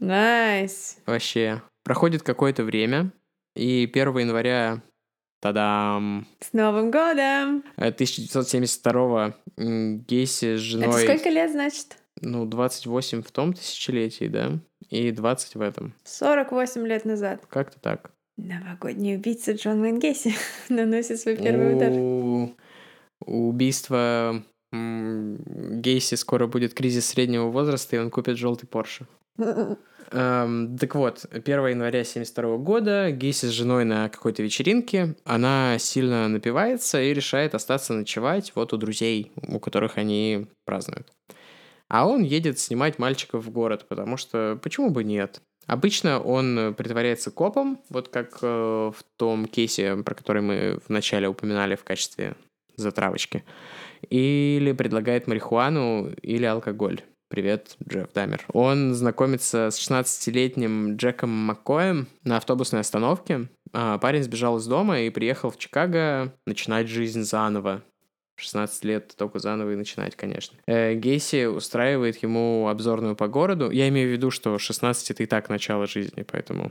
[0.00, 0.96] Nice.
[0.96, 1.02] Nice.
[1.06, 1.62] Вообще.
[1.84, 3.12] Проходит какое-то время,
[3.56, 4.82] и 1 января
[5.40, 6.26] Тадам!
[6.38, 7.64] С Новым годом!
[7.76, 10.88] 1972 Гейси с женой...
[10.88, 11.98] Это сколько лет, значит?
[12.20, 14.60] Ну, 28 в том тысячелетии, да?
[14.88, 15.94] И 20 в этом.
[16.04, 17.44] 48 лет назад.
[17.48, 18.12] Как-то так.
[18.36, 20.34] Новогодний убийца Джон Уэйн Гейси
[20.68, 21.90] наносит свой первый удар.
[21.92, 22.54] У
[23.48, 29.06] убийства Гейси скоро будет кризис среднего возраста, и он купит желтый Порше.
[30.12, 36.28] Эм, так вот, 1 января 72 года Гейси с женой на какой-то вечеринке, она сильно
[36.28, 41.10] напивается и решает остаться ночевать вот у друзей, у которых они празднуют.
[41.88, 45.40] А он едет снимать мальчиков в город, потому что почему бы нет?
[45.66, 51.74] Обычно он притворяется копом, вот как э, в том кейсе, про который мы вначале упоминали
[51.74, 52.34] в качестве
[52.76, 53.44] затравочки,
[54.10, 57.02] или предлагает марихуану или алкоголь.
[57.32, 58.44] Привет, Джефф Дамер.
[58.52, 63.48] Он знакомится с 16-летним Джеком Маккоем на автобусной остановке.
[63.72, 67.82] А, парень сбежал из дома и приехал в Чикаго начинать жизнь заново.
[68.36, 70.58] 16 лет только заново и начинать, конечно.
[70.66, 73.70] Э, Гейси устраивает ему обзорную по городу.
[73.70, 76.70] Я имею в виду, что 16 это и так начало жизни, поэтому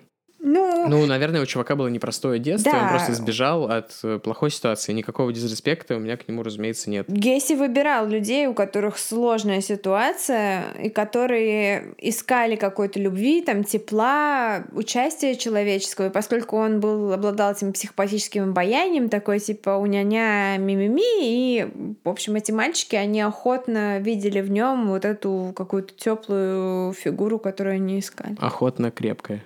[0.88, 2.84] ну, ну, наверное, у чувака было непростое детство, да.
[2.84, 4.94] он просто сбежал от э, плохой ситуации.
[4.94, 7.06] Никакого дизреспекта у меня к нему, разумеется, нет.
[7.10, 15.36] Гесси выбирал людей, у которых сложная ситуация, и которые искали какой-то любви, там, тепла, участия
[15.36, 16.08] человеческого.
[16.08, 21.68] И поскольку он был, обладал этим психопатическим обаянием, такой, типа, у няня мимими, и,
[22.04, 27.76] в общем, эти мальчики, они охотно видели в нем вот эту какую-то теплую фигуру, которую
[27.76, 28.36] они искали.
[28.40, 29.44] Охотно крепкая.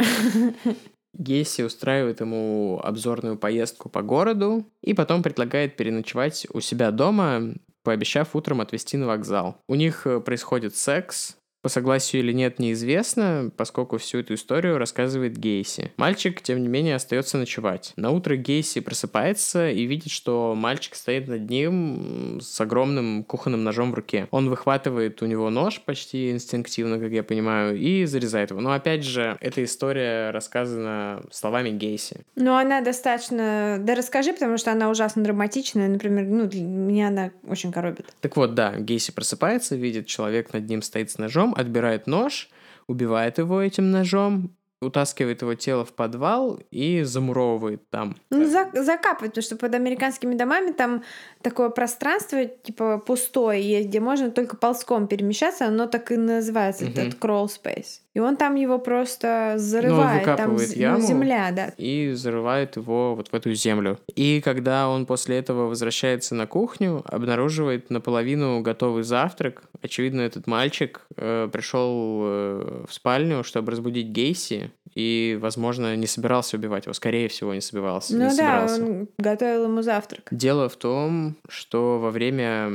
[1.14, 8.36] Гесси устраивает ему обзорную поездку по городу и потом предлагает переночевать у себя дома, пообещав
[8.36, 9.56] утром отвезти на вокзал.
[9.68, 15.36] У них э, происходит секс, по согласию или нет, неизвестно, поскольку всю эту историю рассказывает
[15.36, 15.92] Гейси.
[15.96, 17.92] Мальчик, тем не менее, остается ночевать.
[17.96, 23.92] На утро Гейси просыпается и видит, что мальчик стоит над ним с огромным кухонным ножом
[23.92, 24.28] в руке.
[24.30, 28.60] Он выхватывает у него нож почти инстинктивно, как я понимаю, и зарезает его.
[28.60, 32.24] Но опять же, эта история рассказана словами Гейси.
[32.36, 33.78] Ну, она достаточно...
[33.80, 35.88] Да расскажи, потому что она ужасно драматичная.
[35.88, 38.14] Например, ну, для меня она очень коробит.
[38.20, 42.48] Так вот, да, Гейси просыпается, видит, человек над ним стоит с ножом, отбирает нож,
[42.86, 48.16] убивает его этим ножом, утаскивает его тело в подвал и замуровывает там.
[48.30, 51.02] Ну, за, закапывает, потому что под американскими домами там
[51.42, 56.92] такое пространство, типа, пустое есть, где можно только ползком перемещаться, оно так и называется, угу.
[56.92, 58.00] этот crawl space.
[58.12, 61.72] И он там его просто зарывает, ну, там яму ну, земля, да.
[61.76, 64.00] И зарывает его вот в эту землю.
[64.16, 69.62] И когда он после этого возвращается на кухню, обнаруживает наполовину готовый завтрак.
[69.80, 76.56] Очевидно, этот мальчик э, пришел э, в спальню, чтобы разбудить Гейси, и, возможно, не собирался
[76.56, 76.94] убивать его.
[76.94, 78.14] Скорее всего, не собирался.
[78.16, 78.82] Ну не да, собирался.
[78.82, 80.26] он готовил ему завтрак.
[80.32, 82.72] Дело в том, что во время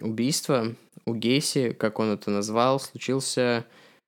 [0.00, 0.68] убийства
[1.04, 3.66] у Гейси, как он это назвал, случился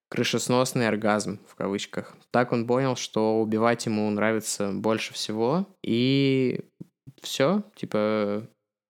[0.09, 2.15] крышесносный оргазм, в кавычках.
[2.31, 5.67] Так он понял, что убивать ему нравится больше всего.
[5.83, 6.61] И
[7.21, 8.47] все, типа,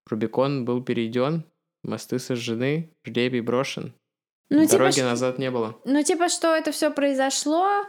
[0.09, 1.43] Рубикон был перейден,
[1.84, 3.93] мосты сожжены, жребий брошен.
[4.49, 5.78] Ну, типа Дороги типа, назад не было.
[5.86, 7.84] Ну, типа, что это все произошло,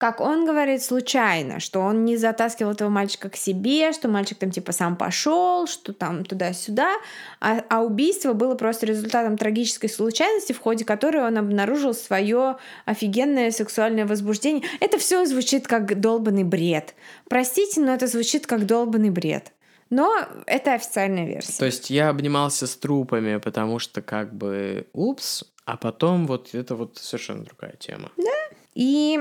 [0.00, 4.50] как он говорит, случайно, что он не затаскивал этого мальчика к себе, что мальчик там
[4.50, 6.94] типа сам пошел, что там туда-сюда,
[7.38, 13.50] а, а убийство было просто результатом трагической случайности, в ходе которой он обнаружил свое офигенное
[13.50, 14.62] сексуальное возбуждение.
[14.80, 16.94] Это все звучит как долбанный бред.
[17.28, 19.52] Простите, но это звучит как долбанный бред.
[19.90, 21.58] Но это официальная версия.
[21.58, 26.74] То есть я обнимался с трупами, потому что как бы упс, а потом вот это
[26.74, 28.10] вот совершенно другая тема.
[28.16, 28.56] Да.
[28.74, 29.18] И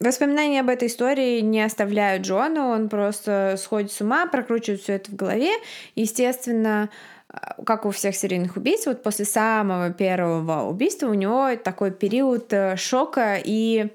[0.00, 5.10] воспоминания об этой истории не оставляют Джона, он просто сходит с ума, прокручивает все это
[5.10, 5.52] в голове.
[5.94, 6.90] Естественно,
[7.28, 12.52] а, как у всех серийных убийц, вот после самого первого убийства у него такой период
[12.52, 13.88] э, шока и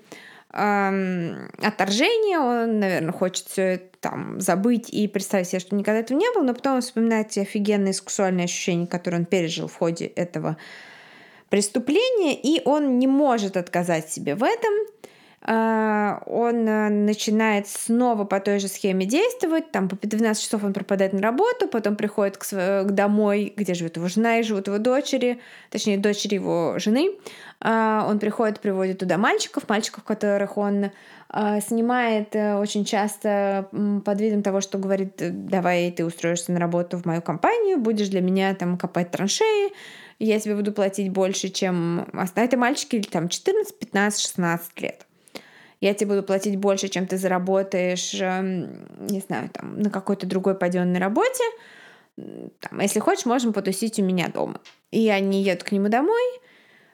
[0.53, 2.39] эм, отторжения.
[2.39, 6.43] Он, наверное, хочет все это там забыть и представить себе, что никогда этого не было,
[6.43, 10.57] но потом он вспоминает те офигенные сексуальные ощущения, которые он пережил в ходе этого
[11.51, 14.73] преступление, и он не может отказать себе в этом.
[15.43, 19.71] А, он э, начинает снова по той же схеме действовать.
[19.71, 23.97] Там по 12 часов он пропадает на работу, потом приходит к, к домой, где живет
[23.97, 25.41] его жена и живут его дочери,
[25.71, 27.11] точнее, дочери его жены.
[27.59, 30.91] А, он приходит, приводит туда мальчиков, мальчиков, которых он
[31.27, 33.67] а, снимает э, очень часто
[34.05, 38.21] под видом того, что говорит, давай ты устроишься на работу в мою компанию, будешь для
[38.21, 39.71] меня там копать траншеи,
[40.25, 42.07] я тебе буду платить больше, чем...
[42.13, 45.05] А это мальчики там 14, 15, 16 лет.
[45.79, 50.53] Я тебе буду платить больше, чем ты заработаешь, эм, не знаю, там, на какой-то другой
[50.53, 51.43] паденной работе.
[52.15, 54.61] Там, если хочешь, можем потусить у меня дома.
[54.91, 56.23] И они едут к нему домой,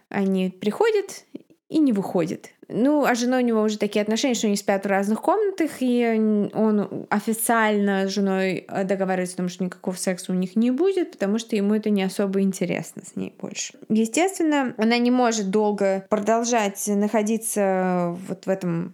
[0.08, 1.26] они приходят
[1.70, 2.50] и не выходят.
[2.70, 6.50] Ну, а жена у него уже такие отношения, что они спят в разных комнатах, и
[6.54, 11.12] он официально с женой э, договаривается о том, что никакого секса у них не будет,
[11.12, 13.74] потому что ему это не особо интересно с ней больше.
[13.90, 18.94] Естественно, она не может долго продолжать находиться вот в этом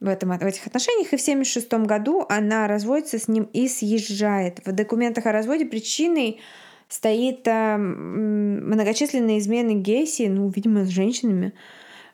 [0.00, 4.60] в, этом, в этих отношениях, и в 1976 году она разводится с ним и съезжает.
[4.66, 6.40] В документах о разводе причиной
[6.88, 11.54] стоит э, многочисленные измены Гейси, ну, видимо, с женщинами,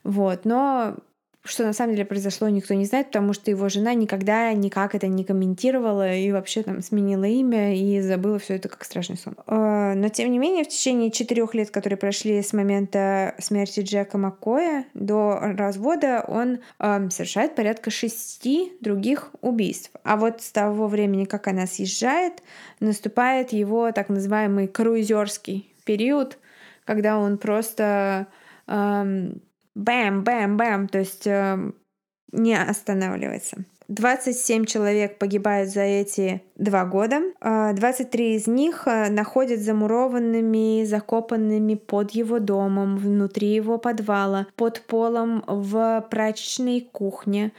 [0.05, 0.45] вот.
[0.45, 0.97] Но
[1.43, 5.07] что на самом деле произошло, никто не знает, потому что его жена никогда никак это
[5.07, 9.37] не комментировала и вообще там сменила имя и забыла все это как страшный сон.
[9.47, 14.19] А, но тем не менее, в течение четырех лет, которые прошли с момента смерти Джека
[14.19, 19.91] Маккоя до развода, он э, совершает порядка шести других убийств.
[20.05, 22.43] А вот с того времени, как она съезжает,
[22.81, 26.39] наступает его так называемый круизерский период,
[26.85, 28.27] когда он просто
[28.67, 29.41] эм,
[29.75, 31.73] бэм-бэм-бэм, то есть э,
[32.33, 33.65] не останавливается.
[33.91, 37.23] 27 человек погибают за эти два года.
[37.41, 44.83] 23 э, из них э, находят замурованными, закопанными под его домом, внутри его подвала, под
[44.83, 47.51] полом в прачечной кухне,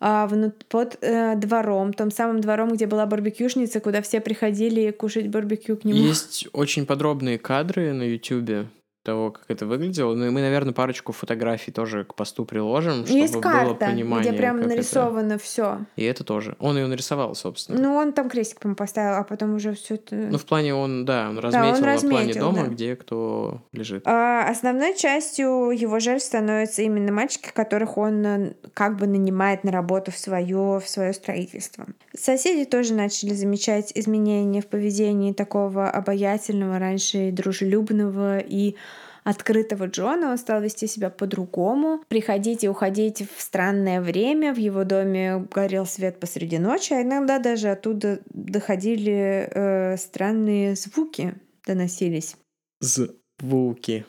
[0.00, 0.98] э, под
[1.40, 5.98] двором, том самым двором, где была барбекюшница, куда все приходили кушать барбекю к нему.
[5.98, 8.68] Есть очень подробные кадры на YouTube
[9.02, 10.14] того, как это выглядело.
[10.14, 14.30] Ну и мы, наверное, парочку фотографий тоже к посту приложим, чтобы Есть карта, было понимание.
[14.30, 15.42] где прям нарисовано это...
[15.42, 15.78] все.
[15.96, 16.56] И это тоже.
[16.60, 17.80] Он ее нарисовал, собственно.
[17.80, 20.14] Ну, он там крестик, по поставил, а потом уже все это.
[20.14, 22.74] Ну, в плане он, да, он разметил, да, он разметил в плане дома, да.
[22.74, 24.06] где кто лежит.
[24.06, 29.72] А, основной частью его жертв становятся именно мальчики, которых он э, как бы нанимает на
[29.72, 31.86] работу в свое, в свое строительство.
[32.14, 38.76] Соседи тоже начали замечать изменения в поведении такого обаятельного раньше дружелюбного и
[39.24, 44.84] открытого Джона, он стал вести себя по-другому, приходить и уходить в странное время, в его
[44.84, 51.34] доме горел свет посреди ночи, а иногда даже оттуда доходили э, странные звуки,
[51.66, 52.36] доносились.
[52.80, 54.06] Звуки.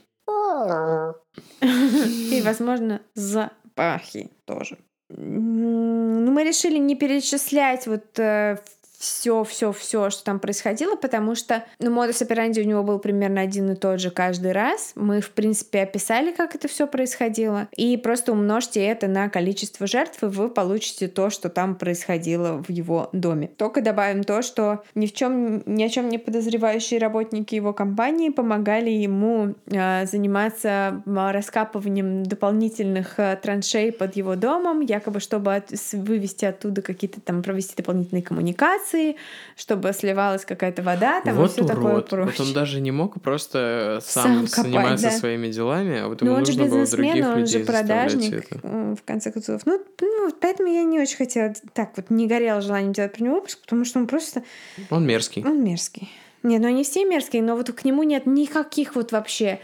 [1.61, 4.77] И, возможно, запахи тоже.
[5.09, 8.57] Ну, мы решили не перечислять вот э,
[9.01, 13.41] все, все, все, что там происходило, потому что, ну, модус операнди у него был примерно
[13.41, 14.91] один и тот же каждый раз.
[14.93, 20.21] Мы, в принципе, описали, как это все происходило, и просто умножьте это на количество жертв,
[20.21, 23.49] и вы получите то, что там происходило в его доме.
[23.57, 28.29] Только добавим то, что ни в чем, ни о чем не подозревающие работники его компании
[28.29, 36.45] помогали ему э, заниматься раскапыванием дополнительных э, траншей под его домом, якобы чтобы от, вывести
[36.45, 39.17] оттуда какие-то там провести дополнительные коммуникации канализации,
[39.55, 42.35] чтобы сливалась какая-то вода, там вот и все такое прочее.
[42.37, 45.11] Вот он даже не мог просто сам, сам копать, заниматься да.
[45.11, 48.51] своими делами, а вот ему Но он нужно же было других он людей же продажник,
[48.51, 48.95] это.
[48.95, 49.61] в конце концов.
[49.65, 53.35] Ну, ну, поэтому я не очень хотела, так вот, не горела желанием делать про него
[53.35, 54.43] выпуск, потому что он просто...
[54.89, 55.43] Он мерзкий.
[55.43, 56.09] Он мерзкий.
[56.43, 59.59] Нет, ну они все мерзкие, но вот к нему нет никаких вот вообще...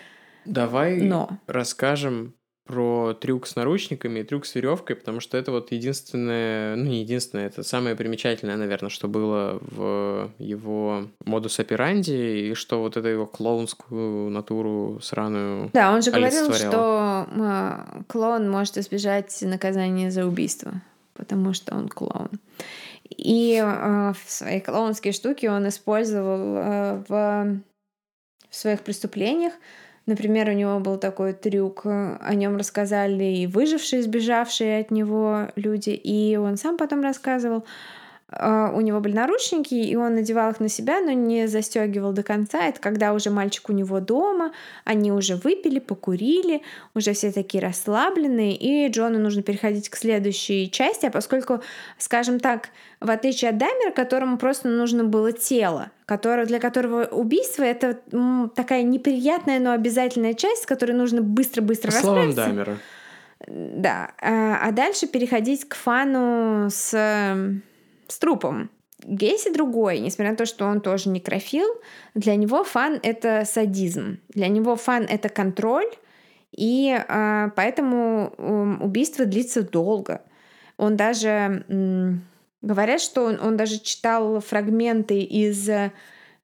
[0.46, 1.40] Давай но.
[1.46, 2.37] расскажем
[2.68, 7.02] про трюк с наручниками и трюк с веревкой, потому что это вот единственное, ну не
[7.02, 13.08] единственное, это самое примечательное, наверное, что было в его модус операнди, и что вот это
[13.08, 20.26] его клоунскую натуру сраную Да, он же говорил, что э, клоун может избежать наказания за
[20.26, 20.82] убийство,
[21.14, 22.40] потому что он клоун.
[23.10, 27.62] И э, в своей клоунские штуки он использовал э, в,
[28.50, 29.54] в своих преступлениях
[30.08, 35.90] Например, у него был такой трюк, о нем рассказали и выжившие, сбежавшие от него люди,
[35.90, 37.66] и он сам потом рассказывал.
[38.30, 42.24] А, у него были наручники, и он надевал их на себя, но не застегивал до
[42.24, 42.68] конца.
[42.68, 44.52] Это когда уже мальчик у него дома,
[44.84, 46.62] они уже выпили, покурили,
[46.94, 51.62] уже все такие расслабленные, и Джону нужно переходить к следующей части, а поскольку,
[51.98, 52.70] скажем так,
[53.00, 58.00] в отличие от Даймера, которому просто нужно было тело, которое, для которого убийство— это
[58.56, 62.44] такая неприятная, но обязательная часть, с которой нужно быстро-быстро расправиться.
[62.44, 62.78] Даймера.
[63.48, 64.12] Да.
[64.22, 66.92] А, а дальше переходить к фану с
[68.08, 68.70] с трупом.
[69.04, 71.68] Гейси другой, несмотря на то, что он тоже некрофил,
[72.16, 74.20] для него фан— это садизм.
[74.30, 75.90] Для него фан— это контроль,
[76.52, 80.22] и э, поэтому э, убийство длится долго.
[80.78, 81.64] Он даже...
[81.68, 82.14] Э,
[82.64, 85.70] говорят, что он, он даже читал фрагменты из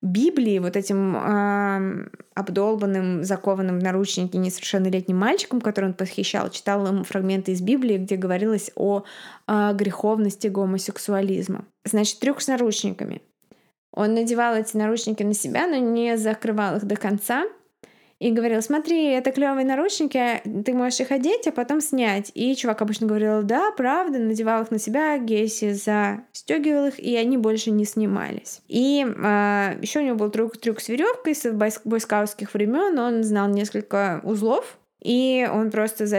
[0.03, 7.05] Библии вот этим э, обдолбанным, закованным в наручники несовершеннолетним мальчиком, который он похищал, читал ему
[7.05, 9.03] фрагменты из Библии, где говорилось о
[9.47, 11.65] э, греховности гомосексуализма.
[11.85, 13.21] Значит, трюк с наручниками.
[13.93, 17.45] Он надевал эти наручники на себя, но не закрывал их до конца—
[18.23, 22.31] и говорил, смотри, это клевые наручники, ты можешь их одеть, а потом снять.
[22.33, 27.37] И чувак обычно говорил, да, правда, надевал их на себя, Гейси застегивал их, и они
[27.37, 28.61] больше не снимались.
[28.69, 31.51] И э, а, еще у него был трюк, трюк с веревкой с
[31.83, 36.17] бойскаутских времен, он знал несколько узлов, и он просто за...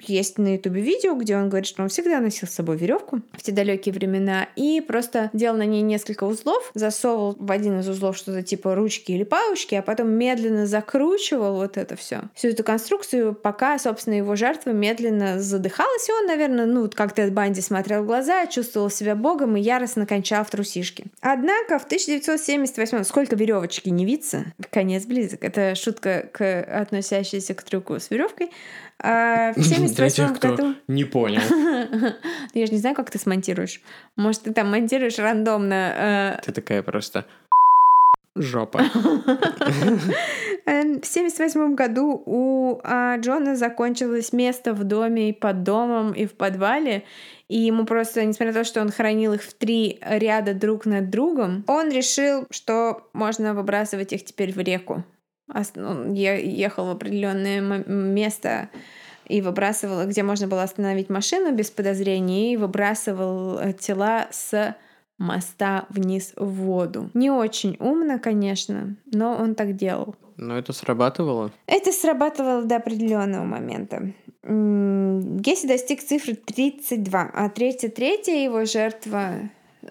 [0.00, 3.42] есть на ютубе видео, где он говорит, что он всегда носил с собой веревку в
[3.42, 8.16] те далекие времена и просто делал на ней несколько узлов, засовывал в один из узлов
[8.16, 13.34] что-то типа ручки или палочки, а потом медленно закручивал вот это все, всю эту конструкцию,
[13.34, 18.02] пока, собственно, его жертва медленно задыхалась, и он, наверное, ну, вот как Тед Банди смотрел
[18.02, 21.04] в глаза, чувствовал себя богом и яростно кончал в трусишке.
[21.20, 25.44] Однако в 1978 сколько веревочки не виться, конец близок.
[25.44, 28.50] Это шутка, к, относящаяся к трюку с веревкой.
[29.00, 30.74] А в 78 году...
[30.88, 31.40] не понял.
[32.54, 33.80] Я же не знаю, как ты смонтируешь.
[34.16, 36.38] Может, ты там монтируешь рандомно...
[36.38, 37.26] Э, ты такая просто
[38.42, 38.78] жопа.
[40.66, 46.26] Эм, в 78 году у а, Джона закончилось место в доме и под домом, и
[46.26, 47.04] в подвале,
[47.48, 51.10] и ему просто, несмотря на то, что он хранил их в три ряда друг над
[51.10, 55.04] другом, он решил, что можно выбрасывать их теперь в реку
[55.76, 58.68] он ехал в определенное место
[59.26, 64.74] и выбрасывал, где можно было остановить машину без подозрений, и выбрасывал э, тела с
[65.18, 67.10] моста вниз в воду.
[67.14, 70.14] Не очень умно, конечно, но он так делал.
[70.36, 71.50] Но это срабатывало?
[71.66, 74.12] Это срабатывало до определенного момента.
[74.44, 79.50] Гесси достиг цифры 32, а третья третья его жертва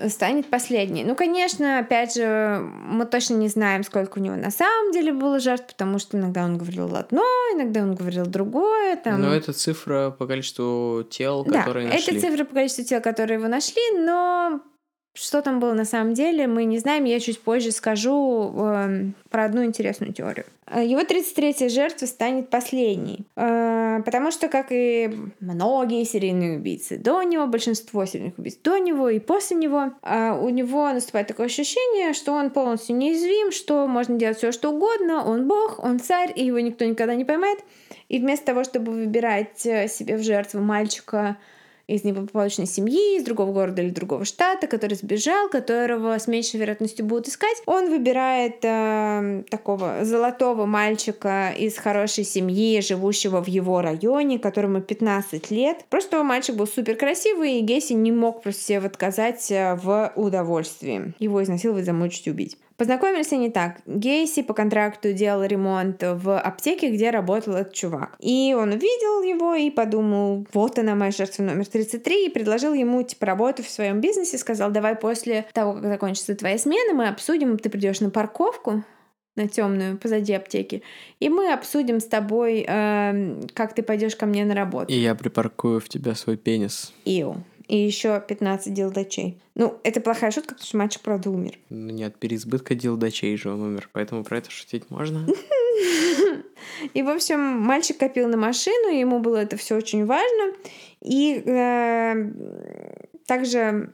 [0.10, 1.04] станет последней.
[1.04, 5.40] Ну, конечно, опять же, мы точно не знаем, сколько у него на самом деле было
[5.40, 7.24] жертв, потому что иногда он говорил одно,
[7.54, 8.96] иногда он говорил другое.
[8.98, 9.22] Там...
[9.22, 12.18] Но это цифра по количеству тел, которые да, нашли.
[12.18, 14.62] это цифра по количеству тел, которые его нашли, но
[15.18, 17.06] что там было на самом деле, мы не знаем.
[17.06, 20.46] Я чуть позже скажу э, про одну интересную теорию.
[20.68, 23.26] Э, его 33-я жертва станет последней.
[23.36, 25.10] Э, потому что, как и
[25.40, 30.50] многие серийные убийцы до него, большинство серийных убийц до него и после него, э, у
[30.50, 35.48] него наступает такое ощущение, что он полностью неуязвим, что можно делать все, что угодно, он
[35.48, 37.60] бог, он царь, и его никто никогда не поймает.
[38.08, 41.38] И вместо того, чтобы выбирать себе в жертву мальчика,
[41.88, 47.06] из неблагополучной семьи, из другого города или другого штата, который сбежал, которого с меньшей вероятностью
[47.06, 47.62] будут искать.
[47.66, 55.50] Он выбирает э, такого золотого мальчика из хорошей семьи, живущего в его районе, которому 15
[55.52, 55.86] лет.
[55.90, 61.14] Просто мальчик был супер красивый, и Гесси не мог просто себе отказать э, в удовольствии.
[61.20, 62.58] Его изнасиловать, замучить, убить.
[62.78, 63.80] Познакомились они так.
[63.88, 68.16] Гейси по контракту делал ремонт в аптеке, где работал этот чувак.
[68.20, 73.02] И он увидел его и подумал, вот она моя жертва номер 33, и предложил ему,
[73.02, 77.58] типа, работу в своем бизнесе, сказал, давай после того, как закончится твоя смена, мы обсудим,
[77.58, 78.84] ты придешь на парковку,
[79.36, 80.84] на темную позади аптеки,
[81.20, 84.94] и мы обсудим с тобой, э, как ты пойдешь ко мне на работу.
[84.94, 86.94] И я припаркую в тебя свой пенис.
[87.06, 89.42] Иу и еще 15 дилдачей.
[89.56, 91.58] Ну, это плохая шутка, потому что мальчик, правда, умер.
[91.70, 95.26] Ну, нет, переизбытка дилдачей же он умер, поэтому про это шутить можно.
[96.94, 100.54] И, в общем, мальчик копил на машину, ему было это все очень важно.
[101.02, 102.32] И э,
[103.26, 103.92] также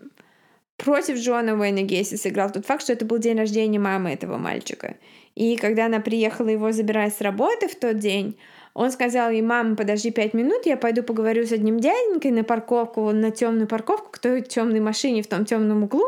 [0.78, 4.98] против Джона Уэйна Гейси сыграл тот факт, что это был день рождения мамы этого мальчика.
[5.36, 8.38] И когда она приехала его забирать с работы в тот день,
[8.74, 13.12] он сказал ей, мама, подожди пять минут, я пойду поговорю с одним дяденькой на парковку,
[13.12, 16.04] на темную парковку, к той темной машине в том темном углу.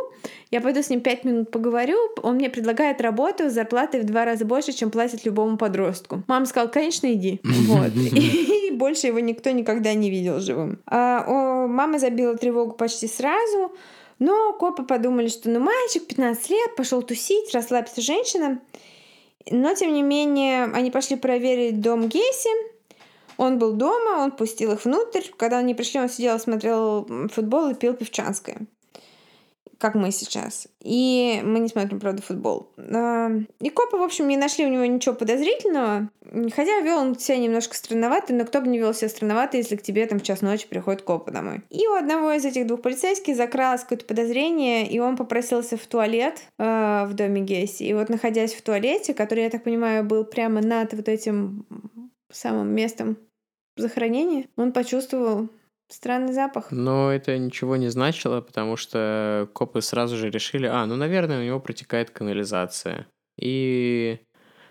[0.49, 4.25] Я пойду с ним пять минут поговорю, он мне предлагает работу с зарплатой в два
[4.25, 6.23] раза больше, чем платит любому подростку.
[6.27, 7.39] Мама сказала, конечно, иди.
[7.65, 7.91] Вот.
[7.95, 10.79] И больше его никто никогда не видел живым.
[10.87, 13.71] А, мама забила тревогу почти сразу,
[14.17, 18.59] но копы подумали, что ну мальчик 15 лет, пошел тусить, расслабься женщина.
[19.49, 22.49] Но, тем не менее, они пошли проверить дом Гейси.
[23.37, 25.23] Он был дома, он пустил их внутрь.
[25.37, 28.65] Когда они пришли, он сидел, смотрел футбол и пил пивчанское
[29.77, 30.67] как мы сейчас.
[30.81, 32.71] И мы не смотрим, правда, футбол.
[32.77, 36.09] А, и копы, в общем, не нашли у него ничего подозрительного.
[36.55, 39.81] Хотя вел он себя немножко странновато, но кто бы не вел себя странновато, если к
[39.81, 41.61] тебе там в час ночи приходит копы домой.
[41.69, 46.41] И у одного из этих двух полицейских закралось какое-то подозрение, и он попросился в туалет
[46.57, 47.87] э, в доме Гесси.
[47.87, 51.65] И вот находясь в туалете, который, я так понимаю, был прямо над вот этим
[52.31, 53.17] самым местом
[53.77, 55.49] захоронения, он почувствовал
[55.89, 56.71] Странный запах.
[56.71, 61.43] Но это ничего не значило, потому что копы сразу же решили, а, ну, наверное, у
[61.43, 63.07] него протекает канализация.
[63.39, 64.19] И...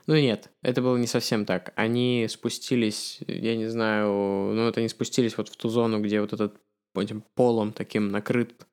[0.07, 1.73] Ну нет, это было не совсем так.
[1.77, 4.09] Они спустились, я не знаю,
[4.53, 6.61] ну вот они спустились вот в ту зону, где вот этот
[6.97, 8.67] этим полом таким накрыт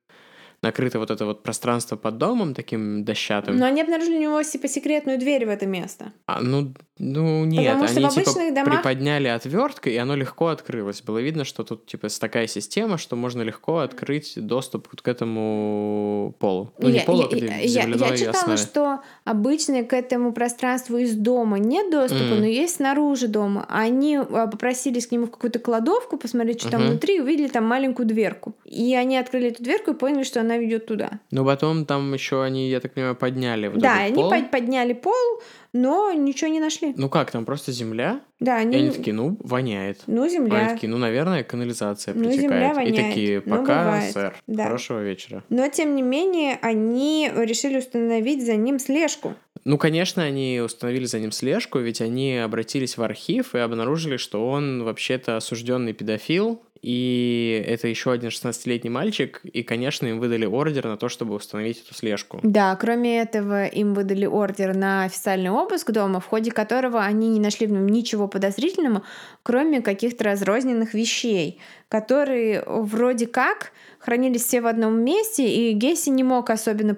[0.64, 3.58] накрыто вот это вот пространство под домом таким дощатым.
[3.58, 6.14] Но они обнаружили у него типа секретную дверь в это место.
[6.28, 6.74] А, ну,
[7.04, 8.76] ну нет, Потому они типа домах...
[8.76, 11.02] приподняли отверткой, и оно легко открылось.
[11.02, 16.72] Было видно, что тут типа такая система, что можно легко открыть доступ к этому полу.
[16.78, 18.58] Ну, я, не полу, я, а я, я читала, основе.
[18.58, 22.40] что обычно к этому пространству из дома нет доступа, mm.
[22.40, 23.66] но есть снаружи дома.
[23.68, 26.72] Они а, попросились к нему в какую-то кладовку посмотреть, что uh-huh.
[26.74, 28.54] там внутри, и увидели там маленькую дверку.
[28.64, 31.20] И они открыли эту дверку и поняли, что она ведет туда.
[31.32, 35.42] Но потом там еще они, я так понимаю, подняли вот Да, этот они подняли пол,
[35.74, 36.94] но ничего не нашли.
[36.98, 38.22] Ну как, там просто земля?
[38.40, 38.76] Да, они...
[38.76, 40.02] И они такие, ну, воняет.
[40.08, 40.58] Ну, земля.
[40.58, 42.52] Они такие, ну, наверное, канализация ну, протекает.
[42.52, 42.94] Земля воняет.
[42.94, 44.64] И такие, ну, пока, ну, сэр, да.
[44.64, 45.44] хорошего вечера.
[45.50, 49.36] Но, тем не менее, они решили установить за ним слежку.
[49.64, 54.50] Ну, конечно, они установили за ним слежку, ведь они обратились в архив и обнаружили, что
[54.50, 60.86] он вообще-то осужденный педофил, и это еще один 16-летний мальчик, и, конечно, им выдали ордер
[60.88, 62.40] на то, чтобы установить эту слежку.
[62.42, 67.40] Да, кроме этого, им выдали ордер на официальный обыск дома, в ходе которого они не
[67.40, 69.04] нашли в нем ничего подозрительного,
[69.44, 76.24] кроме каких-то разрозненных вещей, которые вроде как хранились все в одном месте, и Гесси не
[76.24, 76.98] мог особенно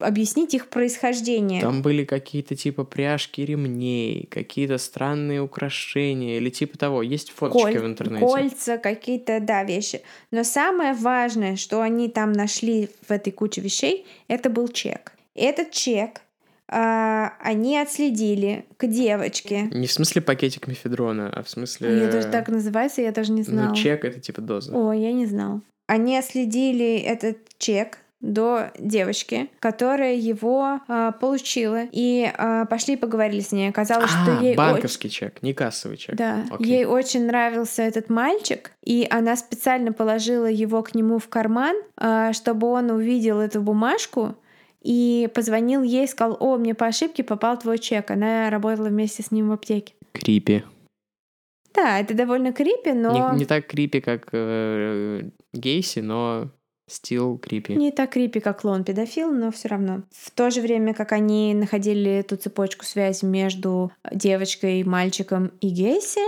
[0.00, 1.60] объяснить их происхождение.
[1.60, 7.02] Там были какие-то типа пряжки ремней, какие-то странные украшения или типа того.
[7.02, 7.78] Есть фоточки Коль...
[7.78, 8.26] в интернете.
[8.26, 10.02] Кольца, какие-то, да, вещи.
[10.30, 15.12] Но самое важное, что они там нашли в этой куче вещей, это был чек.
[15.34, 16.22] Этот чек
[16.72, 19.68] а, они отследили к девочке.
[19.72, 22.04] Не в смысле пакетик мефедрона, а в смысле...
[22.04, 23.70] Это даже так называется, я даже не знала.
[23.70, 24.72] Ну, чек— это типа доза.
[24.72, 25.62] О, я не знал.
[25.88, 33.52] Они отследили этот чек до девочки, которая его а, получила, и а, пошли поговорили с
[33.52, 33.70] ней.
[33.70, 35.16] Оказалось, а, что ей банковский очень...
[35.16, 36.16] чек, не кассовый чек.
[36.16, 36.66] Да, Окей.
[36.66, 42.32] ей очень нравился этот мальчик, и она специально положила его к нему в карман, а,
[42.32, 44.36] чтобы он увидел эту бумажку.
[44.82, 48.10] И позвонил ей, сказал, о, мне по ошибке попал твой чек.
[48.10, 49.92] Она работала вместе с ним в аптеке.
[50.12, 50.62] Крипи.
[51.74, 53.32] Да, это довольно крипи, но...
[53.32, 56.50] Не, не так крипи, как э, Гейси, но
[56.90, 57.76] Стил крипи.
[57.76, 60.02] Не так крипи, как клон педофил, но все равно.
[60.10, 66.20] В то же время, как они находили эту цепочку связи между девочкой, мальчиком и Гейси,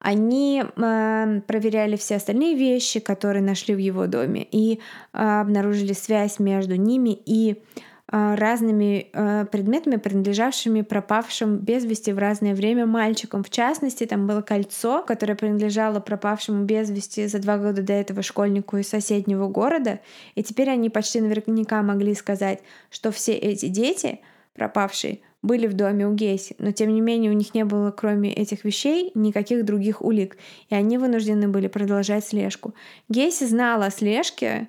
[0.00, 4.80] они э, проверяли все остальные вещи, которые нашли в его доме, и
[5.12, 7.62] э, обнаружили связь между ними и
[8.10, 13.44] разными а, предметами, принадлежавшими пропавшим без вести в разное время мальчикам.
[13.44, 18.22] В частности, там было кольцо, которое принадлежало пропавшему без вести за два года до этого
[18.22, 20.00] школьнику из соседнего города.
[20.34, 24.20] И теперь они почти наверняка могли сказать, что все эти дети,
[24.54, 28.32] пропавшие, были в доме у Гейси, но тем не менее у них не было, кроме
[28.32, 30.36] этих вещей, никаких других улик,
[30.68, 32.74] и они вынуждены были продолжать слежку.
[33.08, 34.68] Гейси знала о слежке,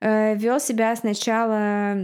[0.00, 1.96] вел себя сначала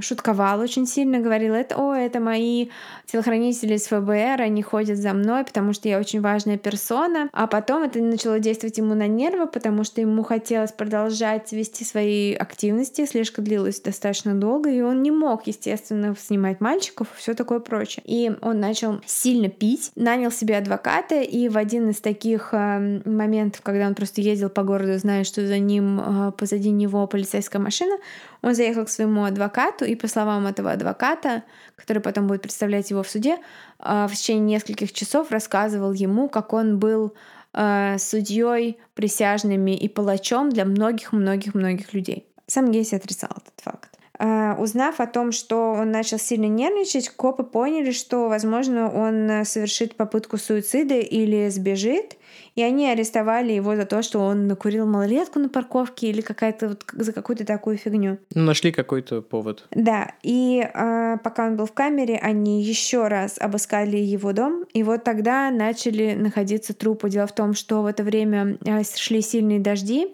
[0.00, 2.68] шутковал очень сильно, говорил, это, о, это мои
[3.06, 7.28] телохранители из ФБР, они ходят за мной, потому что я очень важная персона.
[7.32, 12.34] А потом это начало действовать ему на нервы, потому что ему хотелось продолжать вести свои
[12.34, 17.60] активности, слежка длилась достаточно долго, и он не мог, естественно, снимать мальчиков и все такое
[17.60, 18.02] прочее.
[18.06, 23.62] И он начал сильно пить, нанял себе адвоката, и в один из таких э, моментов,
[23.62, 27.96] когда он просто ездил по городу, зная, что за ним э, позади него полицейская машина,
[28.42, 31.42] он заехал к своему адвокату, и по словам этого адвоката,
[31.76, 33.38] который потом будет представлять его в суде,
[33.80, 37.14] э, в течение нескольких часов рассказывал ему, как он был
[37.52, 42.26] э, судьей, присяжными и палачом для многих-многих-многих людей.
[42.46, 43.90] Сам Гейси отрицал этот факт.
[44.16, 49.96] Uh, узнав о том, что он начал сильно нервничать, копы поняли, что, возможно, он совершит
[49.96, 52.16] попытку суицида или сбежит,
[52.54, 56.84] и они арестовали его за то, что он накурил малолетку на парковке или какая-то вот
[56.92, 58.18] за какую-то такую фигню.
[58.34, 59.66] Ну, нашли какой-то повод.
[59.72, 64.82] Да, и э, пока он был в камере, они еще раз обыскали его дом, и
[64.82, 67.10] вот тогда начали находиться трупы.
[67.10, 70.06] Дело в том, что в это время э, шли сильные дожди,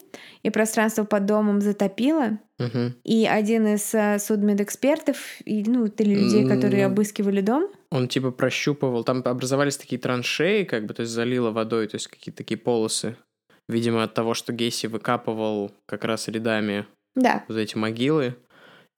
[0.42, 2.92] и пространство под домом затопило, Угу.
[3.04, 5.16] и один из э, судмедэкспертов,
[5.46, 10.86] и, ну, или людей, которые обыскивали дом, Он типа прощупывал, там образовались такие траншеи, как
[10.86, 13.16] бы, то есть залило водой, то есть какие-то такие полосы.
[13.68, 18.36] Видимо, от того, что Гейси выкапывал как раз рядами да, вот эти могилы.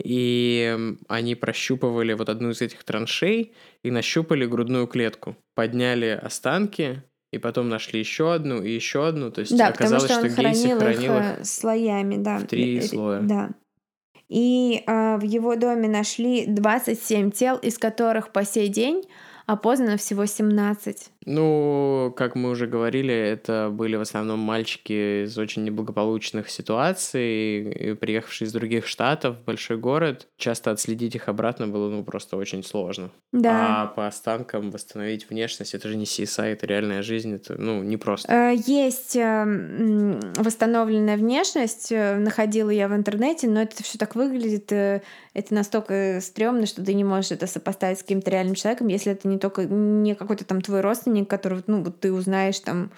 [0.02, 3.52] И они прощупывали вот одну из этих траншей
[3.84, 5.36] и нащупали грудную клетку.
[5.54, 9.30] Подняли останки, и потом нашли еще одну и еще одну.
[9.30, 12.16] То есть да, потому оказалось, что он что Гейси хранил, хранил их их э, слоями,
[12.16, 12.38] да.
[12.38, 13.20] в три Э, э, слоя.
[13.22, 13.50] Да.
[14.32, 19.04] И а, в его доме нашли 27 тел, из которых по сей день
[19.44, 21.10] опознано всего 17.
[21.26, 28.46] Ну, как мы уже говорили, это были в основном мальчики из очень неблагополучных ситуаций, приехавшие
[28.46, 30.26] из других штатов в большой город.
[30.36, 33.10] Часто отследить их обратно было ну просто очень сложно.
[33.32, 33.82] Да.
[33.82, 38.32] А по останкам восстановить внешность, это же не CSI, это реальная жизнь, это ну непросто.
[38.32, 44.14] Э, Есть э, м, восстановленная внешность, э, находила я в интернете, но это все так
[44.14, 45.02] выглядит, э,
[45.34, 49.28] это настолько стрёмно, что ты не можешь это сопоставить с каким-то реальным человеком, если это
[49.28, 52.90] не только не какой-то там твой родственник, которого ну, ты узнаешь там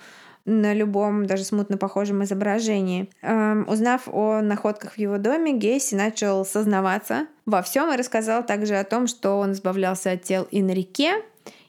[0.45, 3.09] на любом, даже смутно похожем изображении.
[3.23, 8.77] Эм, узнав о находках в его доме, Гейси начал сознаваться во всем и рассказал также
[8.77, 11.23] о том, что он избавлялся от тел и на реке,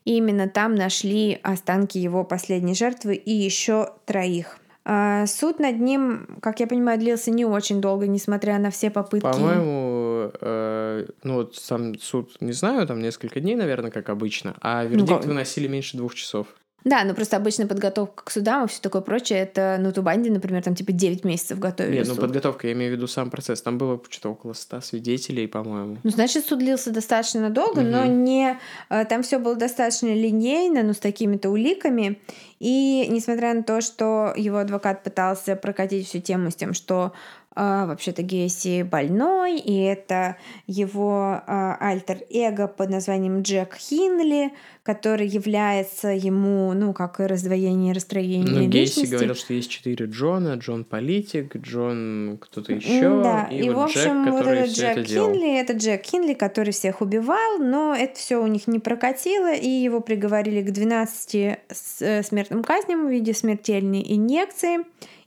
[0.04, 4.60] и именно там нашли останки его последней жертвы и еще троих.
[4.88, 9.26] А, Суд над ним, как я понимаю, длился не очень долго, несмотря на все попытки.
[9.26, 10.05] По-моему,
[10.42, 15.10] э, ну вот сам суд, не знаю, там несколько дней, наверное, как обычно, а вердикт
[15.20, 16.48] как- выносили меньше двух часов.
[16.84, 20.62] Да, но просто обычная подготовка к судам и все такое прочее, это, ну, Тубанди, например,
[20.62, 22.22] там типа 9 месяцев готовили Нет, ну суд.
[22.22, 23.60] подготовка, я имею в виду сам процесс.
[23.64, 25.98] Там было что-то около 100 свидетелей, по-моему.
[26.04, 28.24] Ну, значит, суд длился достаточно долго, но Мгм.
[28.24, 28.60] не...
[28.92, 32.20] э, Там все было достаточно линейно, но с такими-то уликами.
[32.60, 37.14] И несмотря на то, что его адвокат пытался прокатить всю тему с тем, что
[37.56, 40.38] а, вообще-то Гейси больной, и это
[40.68, 44.52] его а, альтер-эго под названием Джек Хинли,
[44.84, 49.12] который является ему, ну, как и раздвоение и расстроение Ну, Гейси личности.
[49.14, 50.54] говорил, что есть четыре Джона.
[50.56, 54.82] Джон политик, Джон кто-то еще, Да, и, и, вот в общем, Джек, вот этот все
[54.82, 55.34] Джек это делал.
[55.34, 59.68] Хинли, это Джек Хинли, который всех убивал, но это все у них не прокатило, и
[59.68, 64.80] его приговорили к 12 с- э, смертным казням в виде смертельной инъекции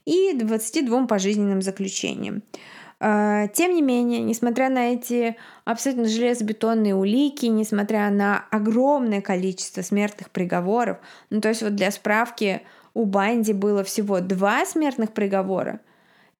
[0.09, 2.41] и 22 пожизненным заключениям.
[2.99, 10.31] А, Тем не менее, несмотря на эти абсолютно железобетонные улики, несмотря на огромное количество смертных
[10.31, 10.97] приговоров,
[11.29, 12.61] ну то есть вот для справки
[12.93, 15.79] у Банди было всего два смертных приговора,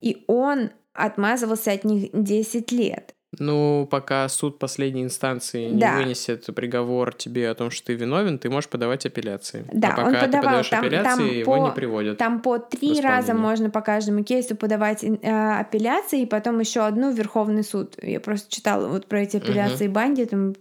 [0.02, 3.16] и он отмазывался от них 10 лет.
[3.38, 5.98] Ну, пока суд последней инстанции не Да.
[5.98, 9.66] вынесет приговор тебе о том, что ты виновен, ты можешь подавать апелляции.
[9.72, 12.18] Да, а он пока ты подавал, подаешь там- апелляции, там его по- не приводят.
[12.18, 17.12] Там по три раза можно по каждому кейсу подавать э, апелляции, и потом еще одну
[17.12, 17.94] в Верховный суд.
[18.02, 20.56] Я просто читала вот про эти апелляции Банди, там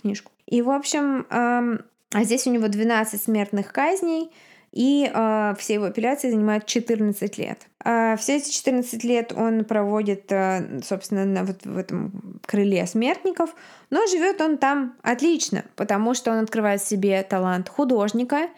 [0.00, 0.30] книжку.
[0.46, 1.80] И, в общем, эм,
[2.14, 4.30] а здесь у него 12 смертных казней,
[4.78, 7.66] и э, все его апелляции занимают 14 лет.
[7.84, 13.56] А все эти 14 лет он проводит, э, собственно, на, вот в этом крыле смертников,
[13.90, 18.50] но живет он там отлично, потому что он открывает себе талант художника,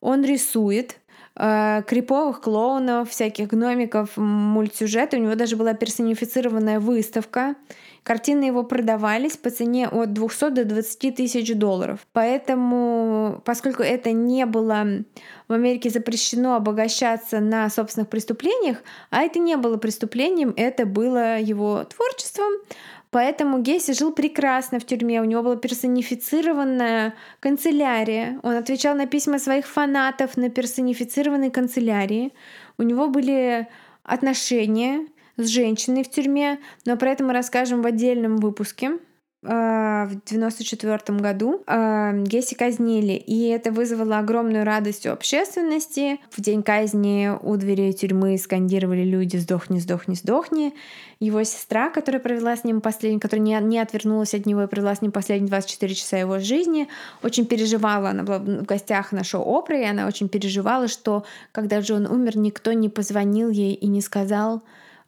[0.00, 0.96] он рисует
[1.36, 5.18] э, криповых клоунов, всяких гномиков, мультсюжеты.
[5.18, 7.54] У него даже была персонифицированная выставка,
[8.02, 12.00] Картины его продавались по цене от 200 до 20 тысяч долларов.
[12.12, 14.86] Поэтому, поскольку это не было
[15.48, 18.78] в Америке запрещено обогащаться на собственных преступлениях,
[19.10, 22.52] а это не было преступлением, это было его творчеством,
[23.10, 29.40] Поэтому Гейси жил прекрасно в тюрьме, у него была персонифицированная канцелярия, он отвечал на письма
[29.40, 32.32] своих фанатов на персонифицированной канцелярии,
[32.78, 33.66] у него были
[34.04, 35.06] отношения
[35.44, 38.98] с женщиной в тюрьме, но про это мы расскажем в отдельном выпуске.
[39.42, 46.20] А, в 94 году а, Гесси казнили, и это вызвало огромную радость у общественности.
[46.30, 50.74] В день казни у дверей тюрьмы скандировали люди «Сдохни, сдохни, сдохни».
[51.20, 54.94] Его сестра, которая провела с ним последний, которая не, не отвернулась от него и провела
[54.94, 56.88] с ним последние 24 часа его жизни,
[57.22, 58.10] очень переживала.
[58.10, 62.36] Она была в гостях на шоу Опры, и она очень переживала, что когда Джон умер,
[62.36, 64.62] никто не позвонил ей и не сказал,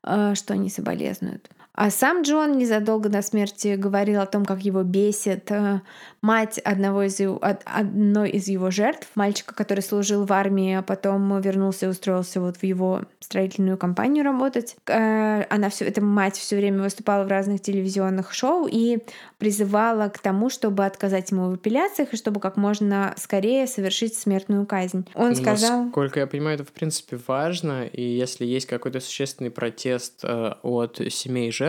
[0.04, 1.50] что они соболезнуют.
[1.74, 5.80] А сам Джон незадолго до смерти говорил о том, как его бесит э,
[6.20, 11.40] мать одного из его, одной из его жертв, мальчика, который служил в армии, а потом
[11.40, 14.76] вернулся и устроился вот в его строительную компанию работать.
[14.86, 18.98] Э, она все, эта мать все время выступала в разных телевизионных шоу и
[19.38, 24.66] призывала к тому, чтобы отказать ему в апелляциях и чтобы как можно скорее совершить смертную
[24.66, 25.06] казнь.
[25.14, 25.84] Он ну, сказал...
[25.84, 31.00] Насколько я понимаю, это в принципе важно, и если есть какой-то существенный протест э, от
[31.08, 31.61] семей жертв.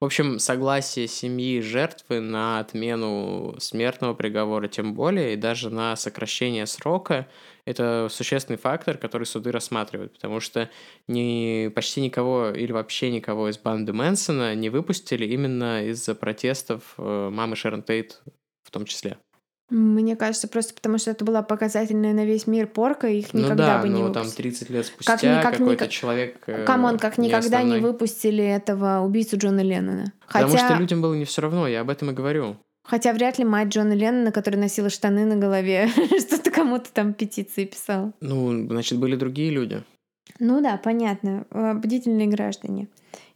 [0.00, 6.66] В общем, согласие семьи жертвы на отмену смертного приговора, тем более, и даже на сокращение
[6.66, 7.28] срока,
[7.64, 10.68] это существенный фактор, который суды рассматривают, потому что
[11.06, 17.30] ни, почти никого или вообще никого из банды Мэнсона не выпустили именно из-за протестов э,
[17.32, 18.20] мамы Шерон Тейт
[18.64, 19.16] в том числе.
[19.70, 23.76] Мне кажется, просто потому что это была показательная на весь мир порка, их ну никогда
[23.76, 26.36] да, бы не ну, там 30 лет спустя как, как, какой-то человек...
[26.46, 27.80] Э, Come on, как не никогда основной.
[27.80, 30.12] не выпустили этого убийцу Джона Леннона.
[30.26, 30.46] Хотя...
[30.46, 32.56] Потому что людям было не все равно, я об этом и говорю.
[32.84, 35.88] Хотя вряд ли мать Джона Леннона, которая носила штаны на голове,
[36.20, 38.12] что-то кому-то там петиции писала.
[38.20, 39.82] Ну, значит, были другие люди.
[40.38, 41.46] Ну да, понятно.
[41.50, 42.88] Бдительные граждане.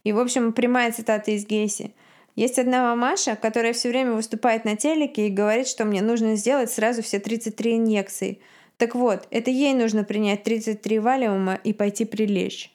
[0.03, 1.93] И, в общем, прямая цитата из Гейси.
[2.39, 6.71] Есть одна мамаша, которая все время выступает на телеке и говорит, что мне нужно сделать
[6.71, 8.39] сразу все 33 инъекции.
[8.77, 12.71] Так вот, это ей нужно принять 33 валиума и пойти прилечь.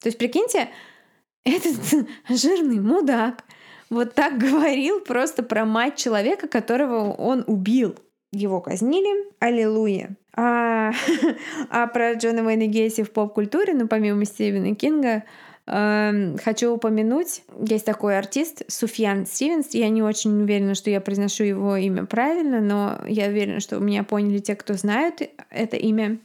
[0.00, 0.70] То есть, прикиньте,
[1.44, 3.44] этот жирный мудак
[3.90, 7.96] вот так говорил просто про мать человека, которого он убил.
[8.32, 9.30] Его казнили.
[9.38, 10.16] Аллилуйя.
[10.34, 10.92] А,
[11.68, 15.24] а про Джона Уэйна Гейси в поп-культуре, ну, помимо Стивена Кинга,
[15.66, 19.72] хочу упомянуть, есть такой артист Суфьян Стивенс.
[19.72, 24.04] Я не очень уверена, что я произношу его имя правильно, но я уверена, что меня
[24.04, 26.18] поняли те, кто знают это имя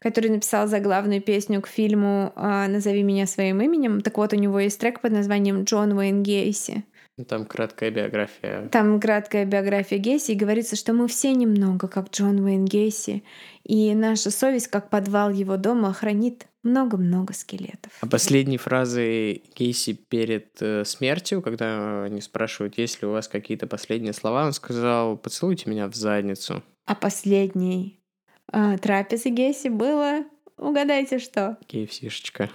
[0.00, 4.00] который написал заглавную песню к фильму э, «Назови меня своим именем».
[4.00, 6.84] Так вот, у него есть трек под названием «Джон Уэйн Гейси».
[7.28, 8.68] Там краткая биография.
[8.68, 13.22] Там краткая биография Гейси, и говорится, что мы все немного как Джон Уэйн Гейси,
[13.64, 17.92] и наша совесть, как подвал его дома, хранит много-много скелетов.
[18.00, 23.66] А последней фразой Кейси перед э, смертью, когда они спрашивают, есть ли у вас какие-то
[23.66, 26.62] последние слова, он сказал, поцелуйте меня в задницу.
[26.86, 28.00] А последней
[28.52, 30.24] э, трапезы Гейси было,
[30.56, 31.56] угадайте что?
[31.68, 32.50] KFC-шечка.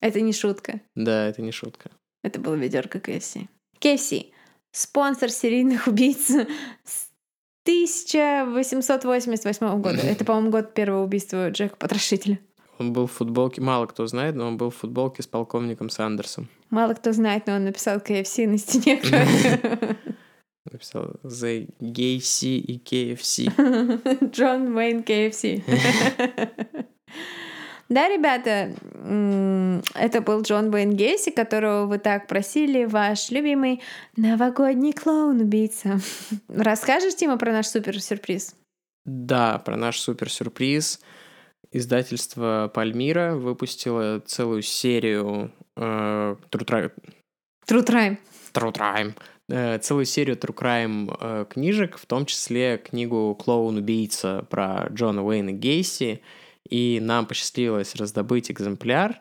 [0.00, 0.80] Это не шутка.
[0.94, 1.90] Да, это не шутка.
[2.22, 3.48] Это было ведерко KFC.
[3.80, 4.32] KFC—
[4.76, 7.08] спонсор серийных убийц с
[7.64, 9.98] 1888 года.
[9.98, 12.40] Это, по-моему, год первого убийства Джека Потрошителя.
[12.78, 16.48] Он был в футболке, мало кто знает, но он был в футболке с полковником Сандерсом.
[16.68, 19.00] Мало кто знает, но он написал KFC на стене.
[20.70, 24.30] Написал The Gay и KFC.
[24.34, 25.62] Джон Уэйн KFC.
[27.88, 28.74] Да, ребята,
[29.94, 33.80] это был Джон Уэйн Гейси, которого вы так просили, ваш любимый
[34.16, 36.00] новогодний клоун-убийца.
[36.48, 38.56] Расскажешь, Тима, про наш супер-сюрприз?
[39.04, 41.00] Да, про наш супер-сюрприз.
[41.70, 46.90] Издательство Пальмира выпустило целую серию э, True
[47.68, 48.18] True
[48.52, 49.14] True
[49.48, 55.52] Э, целую серию True Crime э, книжек, в том числе книгу «Клоун-убийца» про Джона Уэйна
[55.52, 56.20] Гейси,
[56.68, 59.20] и нам посчастливилось раздобыть экземпляр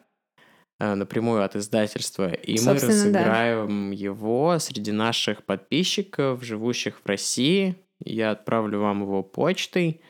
[0.80, 3.96] э, напрямую от издательства, и Собственно, мы разыграем да.
[3.96, 7.76] его среди наших подписчиков, живущих в России.
[8.04, 10.02] Я отправлю вам его почтой.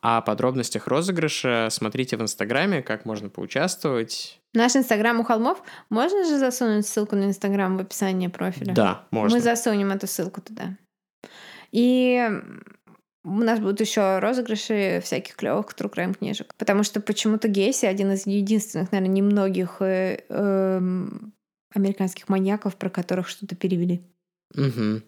[0.00, 4.40] О подробностях розыгрыша смотрите в Инстаграме, как можно поучаствовать.
[4.54, 5.62] Наш Инстаграм у холмов.
[5.90, 8.72] Можно же засунуть ссылку на Инстаграм в описании профиля?
[8.72, 9.36] Да, можно.
[9.36, 10.76] Мы засунем эту ссылку туда.
[11.72, 12.30] И
[13.24, 16.54] у нас будут еще розыгрыши всяких клевых True Crime книжек.
[16.56, 20.80] Потому что почему-то Гейси один из единственных, наверное, немногих э, э,
[21.74, 24.02] американских маньяков, про которых что-то перевели.
[24.54, 25.02] Мгм.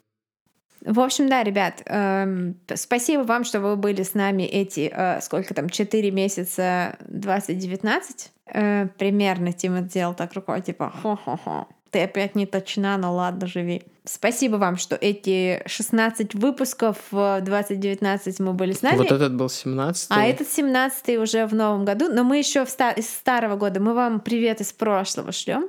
[0.83, 5.53] В общем, да, ребят, т- спасибо вам, что вы были с нами эти, э, сколько
[5.53, 8.33] там, 4 месяца 2019.
[8.47, 11.69] Э, примерно Тима сделал так рукой, типа, хо-хо-хо.
[11.91, 13.83] Ты опять не точна, ну ладно, живи.
[14.05, 18.97] Спасибо вам, что эти 16 выпусков в 2019 мы были с нами.
[18.97, 22.93] Вот этот был 17 А этот 17 уже в новом году, но мы еще ста-
[22.93, 23.81] из старого года.
[23.81, 25.69] Мы вам привет из прошлого шлем.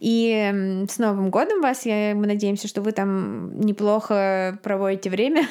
[0.00, 1.84] И с Новым годом вас!
[1.84, 5.46] Я, мы надеемся, что вы там неплохо проводите время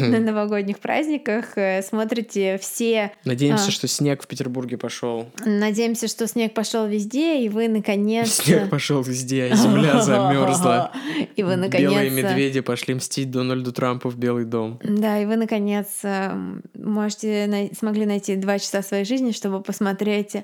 [0.00, 3.12] на новогодних праздниках, э, смотрите все.
[3.24, 3.70] Надеемся, А.
[3.70, 5.28] что снег в Петербурге пошел.
[5.44, 8.42] Надеемся, что снег пошел везде, и вы наконец-то...
[8.42, 10.90] Снег пошел везде, а земля замерзла.
[11.36, 14.80] И вы Белые наконец медведи пошли мстить Дональду Трампу в Белый дом.
[14.82, 20.36] Да, и вы, наконец, эм, можете смогли найти два часа своей жизни, чтобы посмотреть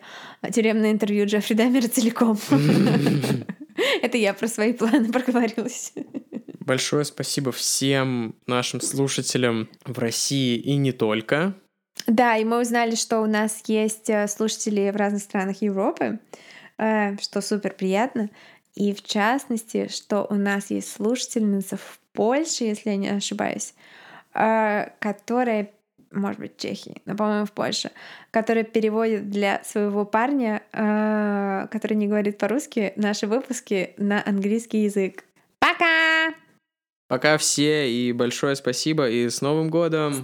[0.54, 2.38] тюремное интервью Джеффри Даммера целиком.
[4.02, 5.92] Это я про свои планы проговорилась.
[6.60, 11.54] Большое спасибо всем нашим слушателям в России и не только.
[12.06, 16.20] Да, и мы узнали, что у нас есть э, слушатели в разных странах Европы,
[16.78, 18.30] э, что супер приятно.
[18.74, 23.74] И в частности, что у нас есть слушательница в Польше, если я не ошибаюсь,
[24.34, 25.70] э, которая,
[26.10, 27.90] может быть, в Чехии, но, по-моему, в Польше,
[28.30, 35.24] которая переводит для своего парня, э, который не говорит по-русски, наши выпуски на английский язык.
[35.58, 36.34] Пока!
[37.08, 40.14] Пока все и большое спасибо и с Новым годом!
[40.14, 40.22] С